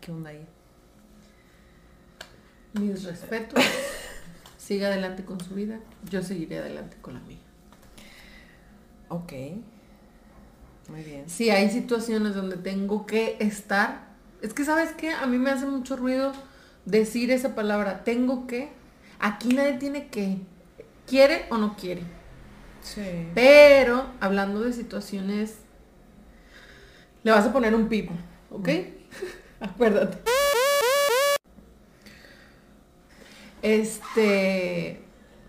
¿Qué 0.00 0.12
onda 0.12 0.30
ahí? 0.30 0.46
Mis 2.74 3.04
respetos. 3.04 3.62
Siga 4.58 4.88
adelante 4.88 5.24
con 5.24 5.40
su 5.40 5.54
vida. 5.54 5.80
Yo 6.10 6.22
seguiré 6.22 6.58
adelante 6.58 6.96
con 7.00 7.14
la 7.14 7.20
mía. 7.20 7.38
Ok, 9.08 9.32
muy 10.88 11.02
bien. 11.02 11.28
Si 11.28 11.48
hay 11.48 11.70
situaciones 11.70 12.34
donde 12.34 12.56
tengo 12.56 13.06
que 13.06 13.38
estar, 13.40 14.08
es 14.42 14.52
que 14.52 14.64
sabes 14.64 14.92
qué, 14.92 15.10
a 15.12 15.26
mí 15.26 15.38
me 15.38 15.50
hace 15.50 15.66
mucho 15.66 15.96
ruido 15.96 16.32
decir 16.84 17.30
esa 17.30 17.54
palabra, 17.54 18.04
tengo 18.04 18.46
que. 18.46 18.70
Aquí 19.18 19.54
nadie 19.54 19.74
tiene 19.74 20.08
que. 20.08 20.38
¿Quiere 21.06 21.46
o 21.50 21.56
no 21.56 21.76
quiere? 21.76 22.02
Sí. 22.82 23.28
Pero 23.34 24.06
hablando 24.20 24.60
de 24.60 24.72
situaciones, 24.72 25.58
le 27.22 27.30
vas 27.30 27.46
a 27.46 27.52
poner 27.52 27.74
un 27.74 27.88
pip, 27.88 28.10
¿ok? 28.50 28.68
Acuérdate. 29.60 30.18
Este. 33.62 35.02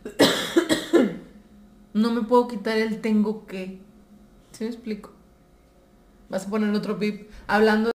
no 1.94 2.12
me 2.12 2.22
puedo 2.24 2.48
quitar 2.48 2.78
el 2.78 3.02
tengo 3.02 3.46
que. 3.46 3.80
¿Sí 4.52 4.64
me 4.64 4.70
explico? 4.70 5.12
Vas 6.30 6.48
a 6.48 6.50
poner 6.50 6.74
otro 6.74 6.98
pip. 6.98 7.30
Hablando. 7.48 7.92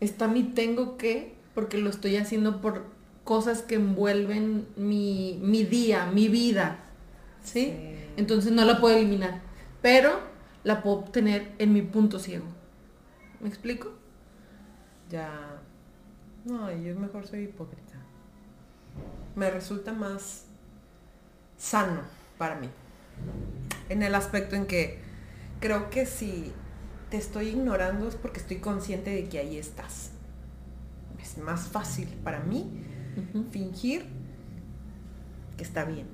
Está 0.00 0.28
mi 0.28 0.42
tengo 0.42 0.96
que, 0.98 1.34
porque 1.54 1.78
lo 1.78 1.88
estoy 1.88 2.16
haciendo 2.16 2.60
por 2.60 2.84
cosas 3.24 3.62
que 3.62 3.76
envuelven 3.76 4.68
mi, 4.76 5.40
mi 5.42 5.64
día, 5.64 6.06
mi 6.06 6.28
vida. 6.28 6.78
¿Sí? 7.42 7.66
Sí. 7.66 7.94
Entonces 8.16 8.52
no 8.52 8.64
la 8.64 8.80
puedo 8.80 8.96
eliminar. 8.96 9.40
Pero 9.82 10.20
la 10.62 10.82
puedo 10.82 10.96
obtener 10.96 11.52
en 11.58 11.72
mi 11.72 11.82
punto 11.82 12.18
ciego. 12.18 12.46
¿Me 13.40 13.48
explico? 13.48 13.92
Ya. 15.10 15.60
No, 16.44 16.70
yo 16.70 16.94
mejor 16.98 17.26
soy 17.26 17.44
hipócrita. 17.44 17.94
Me 19.34 19.50
resulta 19.50 19.92
más 19.92 20.44
sano 21.56 22.02
para 22.38 22.56
mí. 22.56 22.68
En 23.88 24.02
el 24.02 24.14
aspecto 24.14 24.54
en 24.56 24.66
que 24.66 24.98
creo 25.60 25.90
que 25.90 26.06
si 26.06 26.52
te 27.10 27.16
estoy 27.16 27.48
ignorando 27.48 28.08
es 28.08 28.14
porque 28.14 28.40
estoy 28.40 28.58
consciente 28.58 29.10
de 29.10 29.28
que 29.28 29.38
ahí 29.38 29.58
estás. 29.58 30.10
Es 31.20 31.38
más 31.38 31.68
fácil 31.68 32.08
para 32.22 32.40
mí 32.40 32.84
Fingir 33.50 34.04
que 35.56 35.64
está 35.64 35.84
bien. 35.84 36.06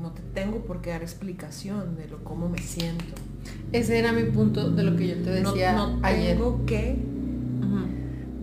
No 0.00 0.12
te 0.12 0.22
tengo 0.34 0.60
por 0.64 0.80
qué 0.80 0.90
dar 0.90 1.02
explicación 1.02 1.96
de 1.96 2.08
lo 2.08 2.24
cómo 2.24 2.48
me 2.48 2.58
siento. 2.58 3.04
Ese 3.72 3.98
era 3.98 4.12
mi 4.12 4.24
punto 4.24 4.70
de 4.70 4.82
lo 4.84 4.96
que 4.96 5.08
yo 5.08 5.14
te 5.22 5.40
No, 5.42 5.52
decía 5.52 5.72
no 5.74 5.98
ayer. 6.02 6.36
tengo 6.36 6.64
que 6.66 6.96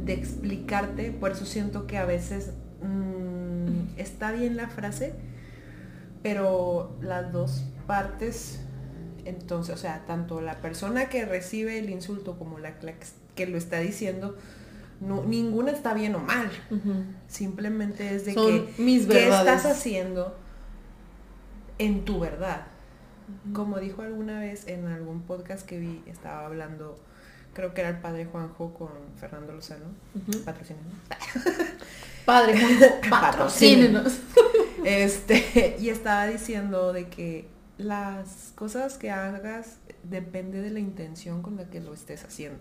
de 0.05 0.13
explicarte, 0.13 1.11
por 1.11 1.31
eso 1.33 1.45
siento 1.45 1.85
que 1.85 1.97
a 1.97 2.05
veces 2.05 2.51
mm, 2.81 3.99
está 3.99 4.31
bien 4.31 4.57
la 4.57 4.67
frase, 4.67 5.13
pero 6.23 6.97
las 7.01 7.31
dos 7.31 7.63
partes, 7.85 8.59
entonces, 9.25 9.75
o 9.75 9.77
sea, 9.77 10.05
tanto 10.07 10.41
la 10.41 10.61
persona 10.61 11.09
que 11.09 11.25
recibe 11.25 11.77
el 11.77 11.89
insulto 11.91 12.39
como 12.39 12.57
la 12.57 12.73
que 13.35 13.45
lo 13.45 13.57
está 13.57 13.79
diciendo, 13.79 14.35
no, 15.01 15.23
ninguna 15.23 15.71
está 15.71 15.93
bien 15.93 16.15
o 16.15 16.19
mal. 16.19 16.49
Simplemente 17.27 18.15
es 18.15 18.25
de 18.25 18.35
que 18.35 18.73
mis 18.77 19.05
qué 19.05 19.29
estás 19.29 19.65
haciendo 19.65 20.37
en 21.77 22.05
tu 22.05 22.19
verdad. 22.19 22.67
Como 23.53 23.79
dijo 23.79 24.01
alguna 24.01 24.39
vez 24.39 24.67
en 24.67 24.87
algún 24.87 25.21
podcast 25.21 25.65
que 25.65 25.79
vi, 25.79 26.03
estaba 26.07 26.45
hablando, 26.45 26.99
creo 27.53 27.73
que 27.73 27.81
era 27.81 27.89
el 27.91 27.99
padre 27.99 28.25
Juanjo 28.25 28.73
con 28.73 28.89
Fernando 29.17 29.53
Lozano, 29.53 29.85
patrocínenos. 30.45 30.93
Padre 32.25 32.59
Juanjo, 32.59 33.09
patrocínenos. 33.09 34.19
este, 34.83 35.77
y 35.79 35.89
estaba 35.89 36.27
diciendo 36.27 36.93
de 36.93 37.07
que 37.07 37.47
las 37.77 38.51
cosas 38.55 38.97
que 38.97 39.09
hagas 39.09 39.77
depende 40.03 40.61
de 40.61 40.69
la 40.69 40.79
intención 40.79 41.41
con 41.41 41.55
la 41.55 41.69
que 41.69 41.79
lo 41.79 41.93
estés 41.93 42.23
haciendo. 42.23 42.59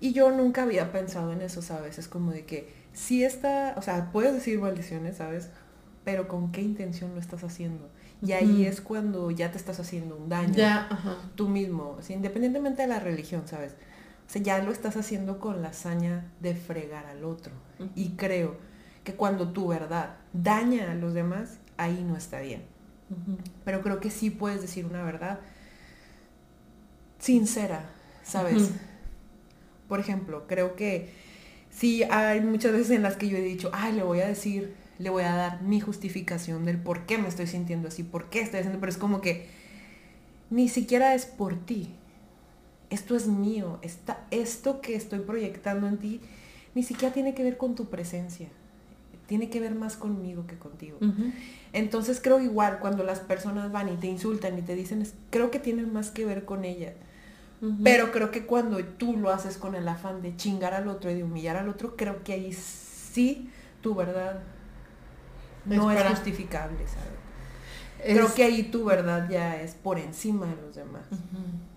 Y 0.00 0.12
yo 0.12 0.30
nunca 0.30 0.62
había 0.62 0.92
pensado 0.92 1.32
en 1.32 1.40
eso, 1.40 1.62
¿sabes? 1.62 1.98
Es 1.98 2.08
como 2.08 2.32
de 2.32 2.44
que 2.44 2.72
si 2.92 3.24
está, 3.24 3.74
o 3.76 3.82
sea, 3.82 4.10
puedes 4.12 4.32
decir 4.34 4.58
maldiciones, 4.58 5.16
¿sabes? 5.16 5.50
Pero 6.04 6.28
con 6.28 6.52
qué 6.52 6.62
intención 6.62 7.14
lo 7.14 7.20
estás 7.20 7.44
haciendo. 7.44 7.88
Y 8.22 8.32
ahí 8.32 8.64
es 8.64 8.80
cuando 8.80 9.30
ya 9.30 9.50
te 9.50 9.58
estás 9.58 9.80
haciendo 9.80 10.16
un 10.16 10.28
daño. 10.28 10.54
Ya, 10.54 10.88
Tú 11.34 11.48
mismo, 11.48 11.98
independientemente 12.08 12.82
de 12.82 12.88
la 12.88 13.00
religión, 13.00 13.42
¿sabes? 13.46 13.72
O 14.26 14.30
sea, 14.30 14.42
ya 14.42 14.58
lo 14.62 14.72
estás 14.72 14.96
haciendo 14.96 15.38
con 15.38 15.60
la 15.60 15.68
hazaña 15.68 16.30
de 16.40 16.54
fregar 16.54 17.06
al 17.06 17.24
otro. 17.24 17.52
Y 17.94 18.10
creo 18.10 18.56
que 19.04 19.14
cuando 19.14 19.52
tu 19.52 19.68
verdad 19.68 20.16
daña 20.32 20.92
a 20.92 20.94
los 20.94 21.12
demás, 21.12 21.58
ahí 21.76 22.02
no 22.02 22.16
está 22.16 22.40
bien. 22.40 22.64
Pero 23.64 23.82
creo 23.82 24.00
que 24.00 24.10
sí 24.10 24.30
puedes 24.30 24.60
decir 24.62 24.86
una 24.86 25.02
verdad 25.02 25.40
sincera, 27.18 27.90
¿sabes? 28.22 28.70
Por 29.94 30.00
ejemplo, 30.00 30.42
creo 30.48 30.74
que 30.74 31.10
sí 31.70 32.02
hay 32.02 32.40
muchas 32.40 32.72
veces 32.72 32.90
en 32.90 33.02
las 33.02 33.14
que 33.16 33.28
yo 33.28 33.36
he 33.36 33.40
dicho, 33.40 33.70
ay, 33.72 33.92
le 33.92 34.02
voy 34.02 34.22
a 34.22 34.26
decir, 34.26 34.74
le 34.98 35.08
voy 35.08 35.22
a 35.22 35.36
dar 35.36 35.62
mi 35.62 35.78
justificación 35.78 36.64
del 36.64 36.78
por 36.78 37.06
qué 37.06 37.16
me 37.16 37.28
estoy 37.28 37.46
sintiendo 37.46 37.86
así, 37.86 38.02
por 38.02 38.28
qué 38.28 38.40
estoy 38.40 38.58
haciendo, 38.58 38.80
pero 38.80 38.90
es 38.90 38.98
como 38.98 39.20
que 39.20 39.46
ni 40.50 40.68
siquiera 40.68 41.14
es 41.14 41.26
por 41.26 41.54
ti. 41.64 41.90
Esto 42.90 43.14
es 43.14 43.28
mío, 43.28 43.78
está, 43.82 44.26
esto 44.32 44.80
que 44.80 44.96
estoy 44.96 45.20
proyectando 45.20 45.86
en 45.86 45.98
ti 45.98 46.20
ni 46.74 46.82
siquiera 46.82 47.14
tiene 47.14 47.32
que 47.32 47.44
ver 47.44 47.56
con 47.56 47.76
tu 47.76 47.84
presencia, 47.84 48.48
tiene 49.28 49.48
que 49.48 49.60
ver 49.60 49.76
más 49.76 49.94
conmigo 49.94 50.44
que 50.48 50.58
contigo. 50.58 50.98
Entonces 51.72 52.20
creo 52.20 52.40
igual 52.40 52.80
cuando 52.80 53.04
las 53.04 53.20
personas 53.20 53.70
van 53.70 53.90
y 53.90 53.96
te 53.96 54.08
insultan 54.08 54.58
y 54.58 54.62
te 54.62 54.74
dicen, 54.74 55.06
creo 55.30 55.52
que 55.52 55.60
tiene 55.60 55.84
más 55.84 56.10
que 56.10 56.24
ver 56.24 56.44
con 56.44 56.64
ella 56.64 56.94
pero 57.82 58.12
creo 58.12 58.30
que 58.30 58.46
cuando 58.46 58.82
tú 58.84 59.16
lo 59.16 59.30
haces 59.30 59.58
con 59.58 59.74
el 59.74 59.86
afán 59.88 60.22
de 60.22 60.36
chingar 60.36 60.74
al 60.74 60.88
otro 60.88 61.10
y 61.10 61.14
de 61.14 61.24
humillar 61.24 61.56
al 61.56 61.68
otro, 61.68 61.96
creo 61.96 62.22
que 62.24 62.32
ahí 62.32 62.52
sí 62.52 63.50
tu 63.80 63.94
verdad 63.94 64.40
no 65.64 65.90
es, 65.90 66.02
justificable, 66.02 66.78
¿sabes? 66.86 68.14
Creo 68.14 68.34
que 68.34 68.44
ahí 68.44 68.64
tu 68.64 68.84
verdad 68.84 69.28
ya 69.30 69.60
es 69.60 69.74
por 69.74 69.98
encima 69.98 70.46
de 70.46 70.56
los 70.60 70.74
demás, 70.74 71.06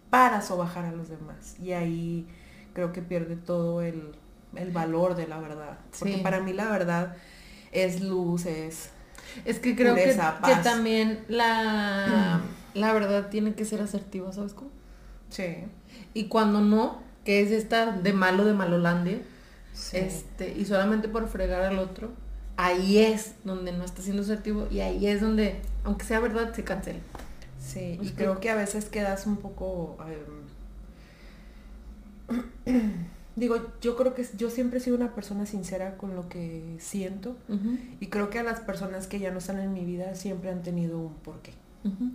para 0.10 0.42
sobajar 0.42 0.86
a 0.86 0.92
los 0.92 1.10
demás. 1.10 1.56
Y 1.60 1.72
ahí 1.72 2.28
creo 2.74 2.92
que 2.92 3.02
pierde 3.02 3.36
todo 3.36 3.82
el, 3.82 4.14
valor 4.74 5.16
de 5.16 5.28
la 5.28 5.40
verdad. 5.40 5.78
Porque 5.98 6.18
para 6.18 6.40
mí 6.42 6.54
la 6.54 6.70
verdad 6.70 7.16
es 7.72 8.02
luz, 8.02 8.46
es... 8.46 8.92
Es 9.46 9.60
que 9.60 9.76
creo 9.76 9.94
que, 9.94 10.04
que, 10.06 10.56
también 10.64 11.24
la, 11.28 12.42
la 12.74 12.94
verdad 12.94 13.30
tiene 13.30 13.54
que 13.54 13.66
ser 13.66 13.82
asertiva, 13.82 14.32
¿sabes 14.32 14.54
cómo? 14.54 14.72
Sí. 15.30 15.66
Y 16.14 16.26
cuando 16.26 16.62
no, 16.62 17.02
que 17.26 17.42
es 17.42 17.52
esta 17.52 17.92
de 17.92 18.14
malo 18.14 18.46
de 18.46 18.54
Malolandia, 18.54 19.20
este, 19.94 20.58
y 20.58 20.66
solamente 20.66 21.08
por 21.08 21.28
fregar 21.28 21.62
al 21.62 21.80
otro, 21.80 22.12
ahí 22.58 22.98
es 22.98 23.36
donde 23.44 23.72
no 23.72 23.84
está 23.84 24.02
siendo 24.02 24.24
asertivo 24.24 24.68
y 24.72 24.80
ahí 24.80 25.08
es 25.08 25.22
donde, 25.22 25.62
aunque 25.84 26.06
sea 26.06 26.20
verdad, 26.20 26.54
se 26.54 26.64
cancela. 26.64 27.00
Sí, 27.60 28.00
y 28.02 28.10
creo 28.12 28.40
que 28.40 28.50
a 28.50 28.56
veces 28.56 28.86
quedas 28.86 29.28
un 29.28 29.38
poco... 29.38 29.98
Em, 32.68 32.88
digo, 33.36 33.58
yo 33.82 33.96
creo 33.96 34.16
que 34.16 34.26
yo 34.36 34.50
siempre 34.50 34.80
he 34.80 34.82
sido 34.82 34.98
una 34.98 35.14
persona 35.14 35.46
sincera 35.46 35.96
con 35.98 36.16
lo 36.16 36.28
que 36.28 36.76
siento 36.80 37.38
y 38.00 38.08
creo 38.08 38.32
que 38.32 38.40
a 38.40 38.44
las 38.44 38.60
personas 38.62 39.06
que 39.06 39.20
ya 39.20 39.32
no 39.32 39.38
están 39.38 39.60
en 39.60 39.74
mi 39.74 39.86
vida 39.86 40.16
siempre 40.16 40.50
han 40.50 40.64
tenido 40.64 40.98
un 40.98 41.14
porqué. 41.14 41.54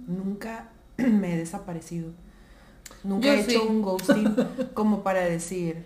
Nunca 0.08 0.70
me 0.96 1.34
he 1.34 1.38
desaparecido. 1.38 2.10
Nunca 3.04 3.34
he 3.34 3.40
hecho 3.40 3.64
un 3.64 3.82
ghosting 3.82 4.34
como 4.74 5.02
para 5.02 5.20
decir, 5.22 5.84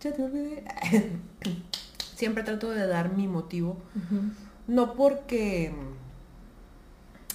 ya 0.00 0.12
te 0.12 0.22
olvidé. 0.22 0.64
Siempre 2.16 2.42
trato 2.42 2.70
de 2.70 2.86
dar 2.86 3.14
mi 3.14 3.28
motivo. 3.28 3.76
No 4.66 4.94
porque 4.94 5.72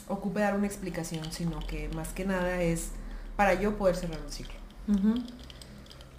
ocupe 0.07 0.41
dar 0.41 0.55
una 0.55 0.67
explicación, 0.67 1.31
sino 1.31 1.59
que 1.65 1.89
más 1.89 2.09
que 2.09 2.25
nada 2.25 2.61
es 2.61 2.89
para 3.35 3.53
yo 3.53 3.77
poder 3.77 3.95
cerrar 3.95 4.19
un 4.21 4.31
ciclo. 4.31 4.53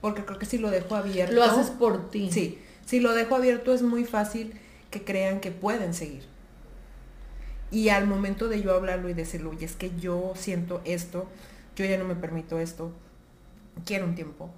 Porque 0.00 0.24
creo 0.24 0.38
que 0.38 0.46
si 0.46 0.58
lo 0.58 0.70
dejo 0.70 0.96
abierto... 0.96 1.34
Lo 1.34 1.44
haces 1.44 1.70
por 1.70 2.10
ti. 2.10 2.30
Sí, 2.32 2.58
si 2.84 3.00
lo 3.00 3.12
dejo 3.12 3.36
abierto 3.36 3.72
es 3.72 3.82
muy 3.82 4.04
fácil 4.04 4.54
que 4.90 5.04
crean 5.04 5.40
que 5.40 5.50
pueden 5.50 5.94
seguir. 5.94 6.24
Y 7.70 7.88
al 7.88 8.06
momento 8.06 8.48
de 8.48 8.62
yo 8.62 8.74
hablarlo 8.74 9.08
y 9.08 9.14
decirlo, 9.14 9.52
y 9.58 9.64
es 9.64 9.74
que 9.74 9.90
yo 9.98 10.32
siento 10.36 10.80
esto, 10.84 11.26
yo 11.76 11.84
ya 11.84 11.98
no 11.98 12.04
me 12.04 12.14
permito 12.14 12.58
esto, 12.58 12.92
quiero 13.84 14.06
un 14.06 14.14
tiempo. 14.14 14.50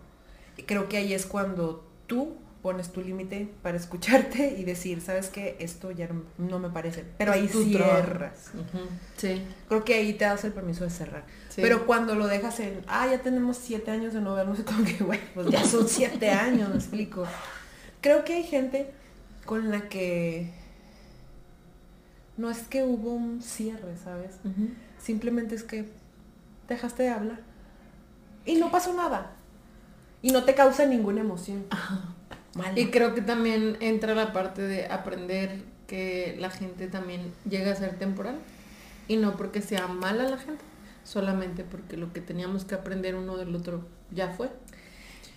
Y 0.56 0.62
creo 0.62 0.88
que 0.88 0.96
ahí 0.96 1.12
es 1.12 1.26
cuando 1.26 1.86
tú 2.06 2.36
pones 2.62 2.90
tu 2.90 3.00
límite 3.00 3.48
para 3.62 3.76
escucharte 3.82 4.56
y 4.58 4.64
decir, 4.64 5.00
sabes 5.00 5.28
qué, 5.28 5.56
esto 5.60 5.90
ya 5.92 6.08
no, 6.38 6.58
me 6.58 6.70
parece. 6.70 7.04
Pero 7.16 7.32
ahí 7.32 7.48
cierras. 7.48 8.50
Sí. 9.16 9.42
Creo 9.68 9.84
que 9.84 9.94
ahí 9.94 10.14
te 10.14 10.24
das 10.24 10.44
el 10.44 10.52
permiso 10.52 10.84
de 10.84 10.90
cerrar. 10.90 11.24
Pero 11.54 11.86
cuando 11.86 12.14
lo 12.14 12.26
dejas 12.26 12.60
en, 12.60 12.82
ah, 12.86 13.06
ya 13.08 13.22
tenemos 13.22 13.56
siete 13.56 13.90
años 13.90 14.12
de 14.12 14.20
no 14.20 14.34
vernos, 14.34 14.58
como 14.66 14.84
que, 14.84 15.02
bueno, 15.04 15.22
pues 15.34 15.48
ya 15.48 15.64
son 15.64 15.88
siete 15.88 16.30
años, 16.30 16.68
me 16.70 16.76
explico. 16.76 17.24
Creo 18.00 18.24
que 18.24 18.34
hay 18.34 18.44
gente 18.44 18.90
con 19.44 19.70
la 19.70 19.88
que 19.88 20.50
no 22.36 22.50
es 22.50 22.58
que 22.62 22.82
hubo 22.82 23.12
un 23.12 23.42
cierre, 23.42 23.96
¿sabes? 24.02 24.32
Simplemente 24.98 25.54
es 25.54 25.62
que 25.62 25.88
dejaste 26.68 27.04
de 27.04 27.08
hablar. 27.10 27.40
Y 28.44 28.56
no 28.56 28.70
pasó 28.70 28.94
nada. 28.94 29.32
Y 30.22 30.30
no 30.30 30.44
te 30.44 30.54
causa 30.54 30.86
ninguna 30.86 31.20
emoción. 31.20 31.66
Y 32.74 32.86
creo 32.86 33.14
que 33.14 33.20
también 33.20 33.76
entra 33.80 34.14
la 34.14 34.32
parte 34.32 34.62
de 34.62 34.86
aprender 34.86 35.62
que 35.86 36.36
la 36.38 36.50
gente 36.50 36.86
también 36.88 37.32
llega 37.48 37.72
a 37.72 37.76
ser 37.76 37.98
temporal. 37.98 38.38
Y 39.08 39.16
no 39.16 39.36
porque 39.36 39.62
sea 39.62 39.86
mala 39.86 40.28
la 40.28 40.38
gente, 40.38 40.64
solamente 41.04 41.64
porque 41.64 41.96
lo 41.96 42.12
que 42.12 42.20
teníamos 42.20 42.64
que 42.64 42.74
aprender 42.74 43.14
uno 43.14 43.36
del 43.36 43.54
otro 43.54 43.86
ya 44.10 44.30
fue. 44.30 44.50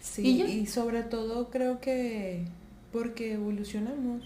Sí, 0.01 0.41
y, 0.41 0.65
sobre 0.65 1.03
todo 1.03 1.49
creo 1.49 1.79
que 1.79 2.45
porque 2.91 3.33
evolucionamos. 3.33 4.23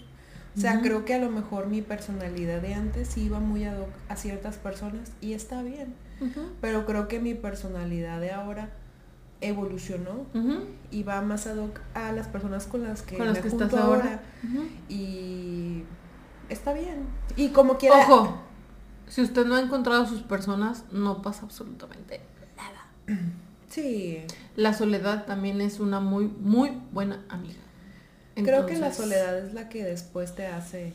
O 0.56 0.60
sea, 0.60 0.80
creo 0.80 1.04
que 1.04 1.14
a 1.14 1.18
lo 1.18 1.30
mejor 1.30 1.66
mi 1.66 1.82
personalidad 1.82 2.62
de 2.62 2.74
antes 2.74 3.16
iba 3.16 3.40
muy 3.40 3.64
a, 3.64 3.76
a 4.08 4.16
ciertas 4.16 4.56
personas 4.56 5.10
y 5.20 5.32
está 5.32 5.62
bien. 5.62 5.94
Pero 6.60 6.86
creo 6.86 7.08
que 7.08 7.20
mi 7.20 7.34
personalidad 7.34 8.20
de 8.20 8.30
ahora 8.30 8.70
evolucionó 9.40 10.26
y 10.90 11.02
va 11.02 11.20
más 11.22 11.46
ad 11.46 11.58
hoc 11.58 11.80
a 11.94 12.12
las 12.12 12.28
personas 12.28 12.66
con 12.66 12.84
las 12.84 13.02
que, 13.02 13.18
me 13.18 13.42
junto 13.42 13.76
ahora. 13.76 14.22
Y 14.88 15.82
está 16.48 16.72
bien. 16.72 17.06
Y 17.36 17.48
como 17.48 17.76
quiera. 17.76 17.98
Ojo, 17.98 18.38
si 19.08 19.22
usted 19.22 19.44
no 19.46 19.56
ha 19.56 19.60
encontrado 19.60 20.04
a 20.04 20.06
sus 20.06 20.22
personas, 20.22 20.84
no 20.92 21.22
pasa 21.22 21.42
absolutamente 21.44 22.20
nada. 22.56 23.20
Sí. 23.68 24.24
La 24.56 24.72
soledad 24.72 25.26
también 25.26 25.60
es 25.60 25.80
una 25.80 26.00
muy, 26.00 26.26
muy 26.26 26.80
buena 26.92 27.24
amiga. 27.28 27.63
Creo 28.34 28.66
que 28.66 28.76
la 28.76 28.92
soledad 28.92 29.38
es 29.38 29.54
la 29.54 29.68
que 29.68 29.84
después 29.84 30.34
te 30.34 30.46
hace 30.46 30.92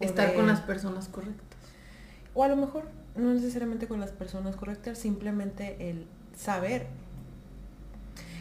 estar 0.00 0.34
con 0.34 0.46
las 0.46 0.60
personas 0.60 1.08
correctas. 1.08 1.44
O 2.34 2.44
a 2.44 2.48
lo 2.48 2.56
mejor 2.56 2.84
no 3.16 3.34
necesariamente 3.34 3.86
con 3.86 4.00
las 4.00 4.10
personas 4.10 4.56
correctas, 4.56 4.98
simplemente 4.98 5.90
el 5.90 6.06
saber. 6.36 6.86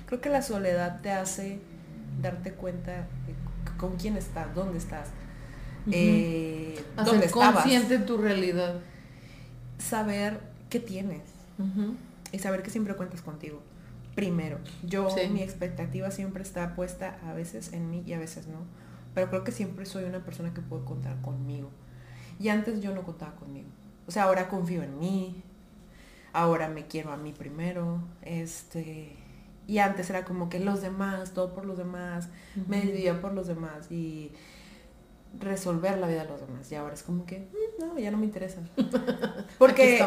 Creo 0.05 0.21
que 0.21 0.29
la 0.29 0.41
soledad 0.41 1.01
te 1.01 1.11
hace 1.11 1.59
darte 2.21 2.53
cuenta 2.53 3.07
con 3.77 3.95
quién 3.97 4.17
estás, 4.17 4.53
dónde 4.55 4.77
estás, 4.77 5.09
eh, 5.91 6.81
dónde 7.03 7.29
consciente 7.29 7.99
tu 7.99 8.17
realidad. 8.17 8.75
Saber 9.77 10.39
qué 10.69 10.79
tienes 10.79 11.21
y 12.31 12.39
saber 12.39 12.63
que 12.63 12.69
siempre 12.69 12.95
cuentas 12.95 13.21
contigo. 13.21 13.61
Primero, 14.19 14.59
yo 14.83 15.07
mi 15.31 15.41
expectativa 15.41 16.11
siempre 16.11 16.43
está 16.43 16.75
puesta 16.75 17.17
a 17.25 17.31
veces 17.31 17.71
en 17.71 17.89
mí 17.89 18.03
y 18.05 18.11
a 18.11 18.19
veces 18.19 18.47
no, 18.47 18.65
pero 19.13 19.29
creo 19.29 19.45
que 19.45 19.53
siempre 19.53 19.85
soy 19.85 20.03
una 20.03 20.25
persona 20.25 20.53
que 20.53 20.59
puede 20.59 20.83
contar 20.83 21.21
conmigo. 21.21 21.69
Y 22.37 22.49
antes 22.49 22.81
yo 22.81 22.93
no 22.93 23.03
contaba 23.03 23.37
conmigo. 23.37 23.69
O 24.07 24.11
sea, 24.11 24.23
ahora 24.23 24.49
confío 24.49 24.83
en 24.83 24.99
mí, 24.99 25.41
ahora 26.33 26.67
me 26.67 26.85
quiero 26.85 27.13
a 27.13 27.15
mí 27.15 27.31
primero, 27.31 28.01
este, 28.21 29.15
y 29.67 29.77
antes 29.77 30.09
era 30.09 30.25
como 30.25 30.49
que 30.49 30.59
los 30.59 30.81
demás, 30.81 31.33
todo 31.33 31.53
por 31.53 31.63
los 31.63 31.77
demás, 31.77 32.27
me 32.67 32.81
vivía 32.81 33.21
por 33.21 33.33
los 33.33 33.47
demás. 33.47 33.89
Y 33.89 34.33
resolver 35.37 35.97
la 35.97 36.07
vida 36.07 36.23
de 36.23 36.29
los 36.29 36.41
demás. 36.41 36.71
Y 36.71 36.75
ahora 36.75 36.93
es 36.93 37.03
como 37.03 37.25
que, 37.25 37.39
mm, 37.39 37.85
no, 37.85 37.99
ya 37.99 38.11
no 38.11 38.17
me 38.17 38.25
interesa. 38.25 38.61
Porque, 39.57 40.03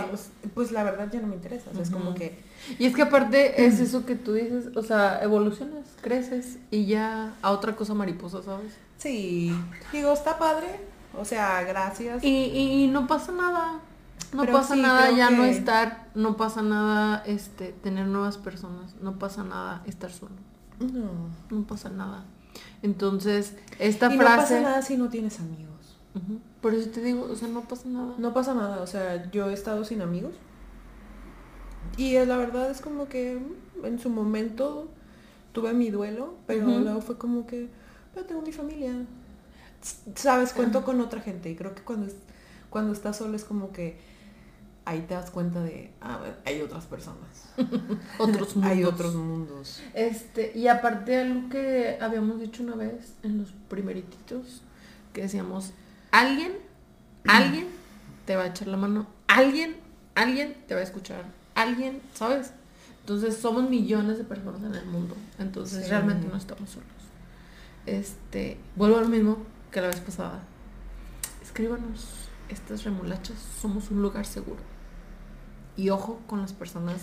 pues 0.55 0.73
la 0.73 0.83
verdad 0.83 1.09
ya 1.13 1.21
no 1.21 1.29
me 1.29 1.35
interesa. 1.35 1.71
es 1.81 1.91
como 1.91 2.15
que... 2.15 2.39
Y 2.79 2.87
es 2.87 2.95
que 2.95 3.03
aparte 3.03 3.65
es 3.65 3.81
eso 3.81 4.07
que 4.07 4.15
tú 4.15 4.35
dices, 4.35 4.77
o 4.77 4.83
sea, 4.83 5.23
evolucionas, 5.23 5.87
creces 6.01 6.59
y 6.71 6.87
ya 6.87 7.35
a 7.43 7.51
otra 7.51 7.75
cosa 7.75 7.95
mariposa, 7.95 8.43
¿sabes? 8.43 8.73
Sí, 8.99 9.53
digo, 9.93 10.13
está 10.13 10.39
padre. 10.39 10.69
O 11.19 11.25
sea, 11.25 11.63
gracias. 11.65 12.23
Y, 12.25 12.89
no 12.93 13.07
pasa 13.07 13.33
nada. 13.33 13.81
No 14.33 14.47
pasa 14.47 14.77
nada 14.77 15.11
ya 15.11 15.31
no 15.31 15.45
estar, 15.45 16.07
no 16.15 16.39
pasa 16.39 16.63
nada 16.63 17.23
este 17.27 17.73
tener 17.73 18.07
nuevas 18.07 18.39
personas, 18.39 18.95
no 19.03 19.19
pasa 19.19 19.45
nada 19.45 19.83
estar 19.85 20.11
solo. 20.11 20.33
No. 20.79 21.29
No 21.51 21.67
pasa 21.67 21.91
nada. 21.91 22.25
Entonces, 22.83 23.55
esta 23.79 24.11
frase... 24.11 24.25
No 24.25 24.37
pasa 24.43 24.61
nada 24.61 24.83
si 24.83 24.97
no 24.97 25.09
tienes 25.09 25.41
amigos. 25.41 25.73
Por 26.61 26.75
eso 26.75 26.91
te 26.91 27.03
digo, 27.03 27.29
o 27.31 27.35
sea, 27.37 27.49
no 27.49 27.63
pasa 27.63 27.89
nada. 27.89 28.15
No 28.19 28.35
pasa 28.35 28.55
nada, 28.55 28.83
o 28.83 28.87
sea, 28.87 29.31
yo 29.31 29.51
he 29.51 29.55
estado 29.55 29.85
sin 29.85 30.03
amigos. 30.03 30.35
Y 31.97 32.19
la 32.25 32.37
verdad 32.37 32.71
es 32.71 32.81
como 32.81 33.09
que 33.09 33.39
en 33.83 33.99
su 33.99 34.11
momento 34.11 34.89
tuve 35.53 35.73
mi 35.73 35.91
duelo, 35.91 36.35
pero 36.47 36.67
luego 36.67 37.01
fue 37.01 37.19
como 37.19 37.47
que, 37.47 37.69
pero 38.15 38.27
tengo 38.27 38.43
mi 38.43 38.53
familia. 38.53 38.93
Sabes, 40.15 40.53
cuento 40.53 40.85
con 40.85 41.01
otra 41.01 41.21
gente 41.21 41.51
y 41.51 41.57
creo 41.57 41.75
que 41.75 41.83
cuando, 41.83 42.13
cuando 42.71 42.93
estás 42.93 43.17
solo 43.17 43.37
es 43.37 43.45
como 43.45 43.73
que 43.73 43.99
ahí 44.85 45.03
te 45.03 45.15
das 45.15 45.31
cuenta 45.31 45.63
de, 45.63 45.93
ah, 46.01 46.21
hay 46.45 46.61
otras 46.61 46.87
personas. 46.87 47.51
otros 48.19 48.57
mundos. 48.57 48.73
Hay 48.73 48.85
otros 48.85 49.15
mundos. 49.15 49.83
Este, 49.95 50.53
y 50.57 50.69
aparte 50.69 51.17
algo 51.17 51.49
que 51.49 51.99
habíamos 52.01 52.41
dicho 52.41 52.63
una 52.63 52.75
vez 52.75 53.15
en 53.23 53.39
los 53.39 53.53
primeritos, 53.69 54.63
que 55.13 55.23
decíamos, 55.23 55.73
alguien, 56.11 56.53
alguien 57.27 57.69
te 58.27 58.37
va 58.37 58.45
a 58.45 58.47
echar 58.49 58.69
la 58.69 58.77
mano, 58.77 59.07
alguien, 59.29 59.77
alguien 60.15 60.57
te 60.67 60.75
va 60.75 60.81
a 60.81 60.85
escuchar, 60.85 61.25
alguien, 61.55 62.01
¿sabes? 62.15 62.53
Entonces 63.01 63.37
somos 63.37 63.69
millones 63.69 64.19
de 64.19 64.25
personas 64.25 64.63
en 64.63 64.75
el 64.75 64.87
mundo, 64.87 65.17
entonces 65.39 65.89
realmente 65.89 66.27
no 66.29 66.37
estamos 66.37 66.71
solos. 66.71 66.89
Este, 67.85 68.59
vuelvo 68.77 68.99
a 68.99 69.01
lo 69.01 69.09
mismo 69.09 69.39
que 69.73 69.81
la 69.81 69.89
vez 69.89 70.01
pasada. 70.01 70.41
Escríbanos 71.43 72.29
estas 72.49 72.85
remolachas, 72.85 73.37
somos 73.61 73.91
un 73.91 74.03
lugar 74.03 74.25
seguro. 74.25 74.72
Y 75.77 75.91
ojo 75.91 76.21
con 76.27 76.41
las 76.41 76.53
personas 76.53 77.03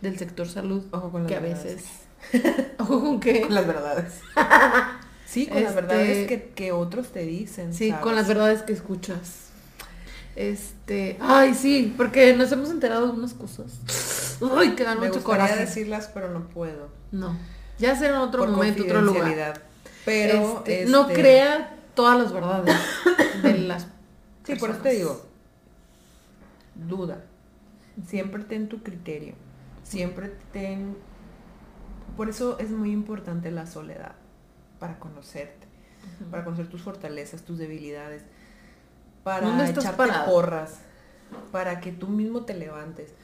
del 0.00 0.18
sector 0.18 0.48
salud, 0.48 0.84
ojo 0.90 1.10
con 1.10 1.26
que 1.26 1.36
a 1.36 1.40
veces... 1.40 1.84
ojo 2.78 3.00
con 3.00 3.20
qué? 3.20 3.42
Con 3.42 3.54
las 3.54 3.66
verdades. 3.66 4.20
sí, 5.26 5.46
con 5.46 5.62
las 5.62 5.74
verdades 5.74 6.18
este, 6.18 6.52
que, 6.54 6.72
otros 6.72 7.08
te 7.08 7.20
dicen. 7.20 7.74
Sí, 7.74 7.92
con 8.02 8.14
las 8.14 8.28
verdades 8.28 8.62
que 8.62 8.72
escuchas. 8.72 9.48
Este, 10.34 11.18
ay, 11.20 11.54
sí, 11.54 11.92
porque 11.96 12.34
nos 12.34 12.50
hemos 12.52 12.70
enterado 12.70 13.06
de 13.08 13.12
unas 13.12 13.34
cosas. 13.34 13.72
Ay, 14.56 14.70
que 14.74 14.82
dan 14.82 14.98
Me 14.98 15.06
mucho 15.06 15.22
coraje. 15.22 15.56
decirlas, 15.56 16.10
pero 16.12 16.30
no 16.30 16.48
puedo. 16.48 16.88
No. 17.12 17.36
Ya 17.78 17.94
será 17.94 18.16
en 18.16 18.22
otro 18.22 18.46
momento, 18.46 18.82
otro 18.82 19.00
lugar. 19.00 19.62
Pero 20.04 20.64
este, 20.66 20.86
no 20.86 21.02
este, 21.02 21.14
crea 21.14 21.76
todas 21.94 22.18
las 22.18 22.32
verdades 22.32 22.76
de 23.42 23.58
las 23.58 23.86
Sí, 24.44 24.56
por 24.56 24.70
eso 24.70 24.80
te 24.80 24.90
digo, 24.90 25.24
duda. 26.74 27.24
Siempre 28.06 28.44
ten 28.44 28.68
tu 28.68 28.82
criterio. 28.82 29.34
Siempre 29.82 30.28
ten... 30.52 30.96
Por 32.16 32.28
eso 32.28 32.58
es 32.58 32.70
muy 32.70 32.90
importante 32.92 33.50
la 33.50 33.66
soledad, 33.66 34.14
para 34.78 34.98
conocerte, 34.98 35.66
para 36.30 36.44
conocer 36.44 36.68
tus 36.68 36.82
fortalezas, 36.82 37.42
tus 37.42 37.56
debilidades, 37.58 38.22
para 39.24 39.68
echarte 39.68 40.02
porras, 40.26 40.80
para 41.50 41.80
que 41.80 41.90
tú 41.90 42.08
mismo 42.08 42.44
te 42.44 42.52
levantes, 42.52 43.14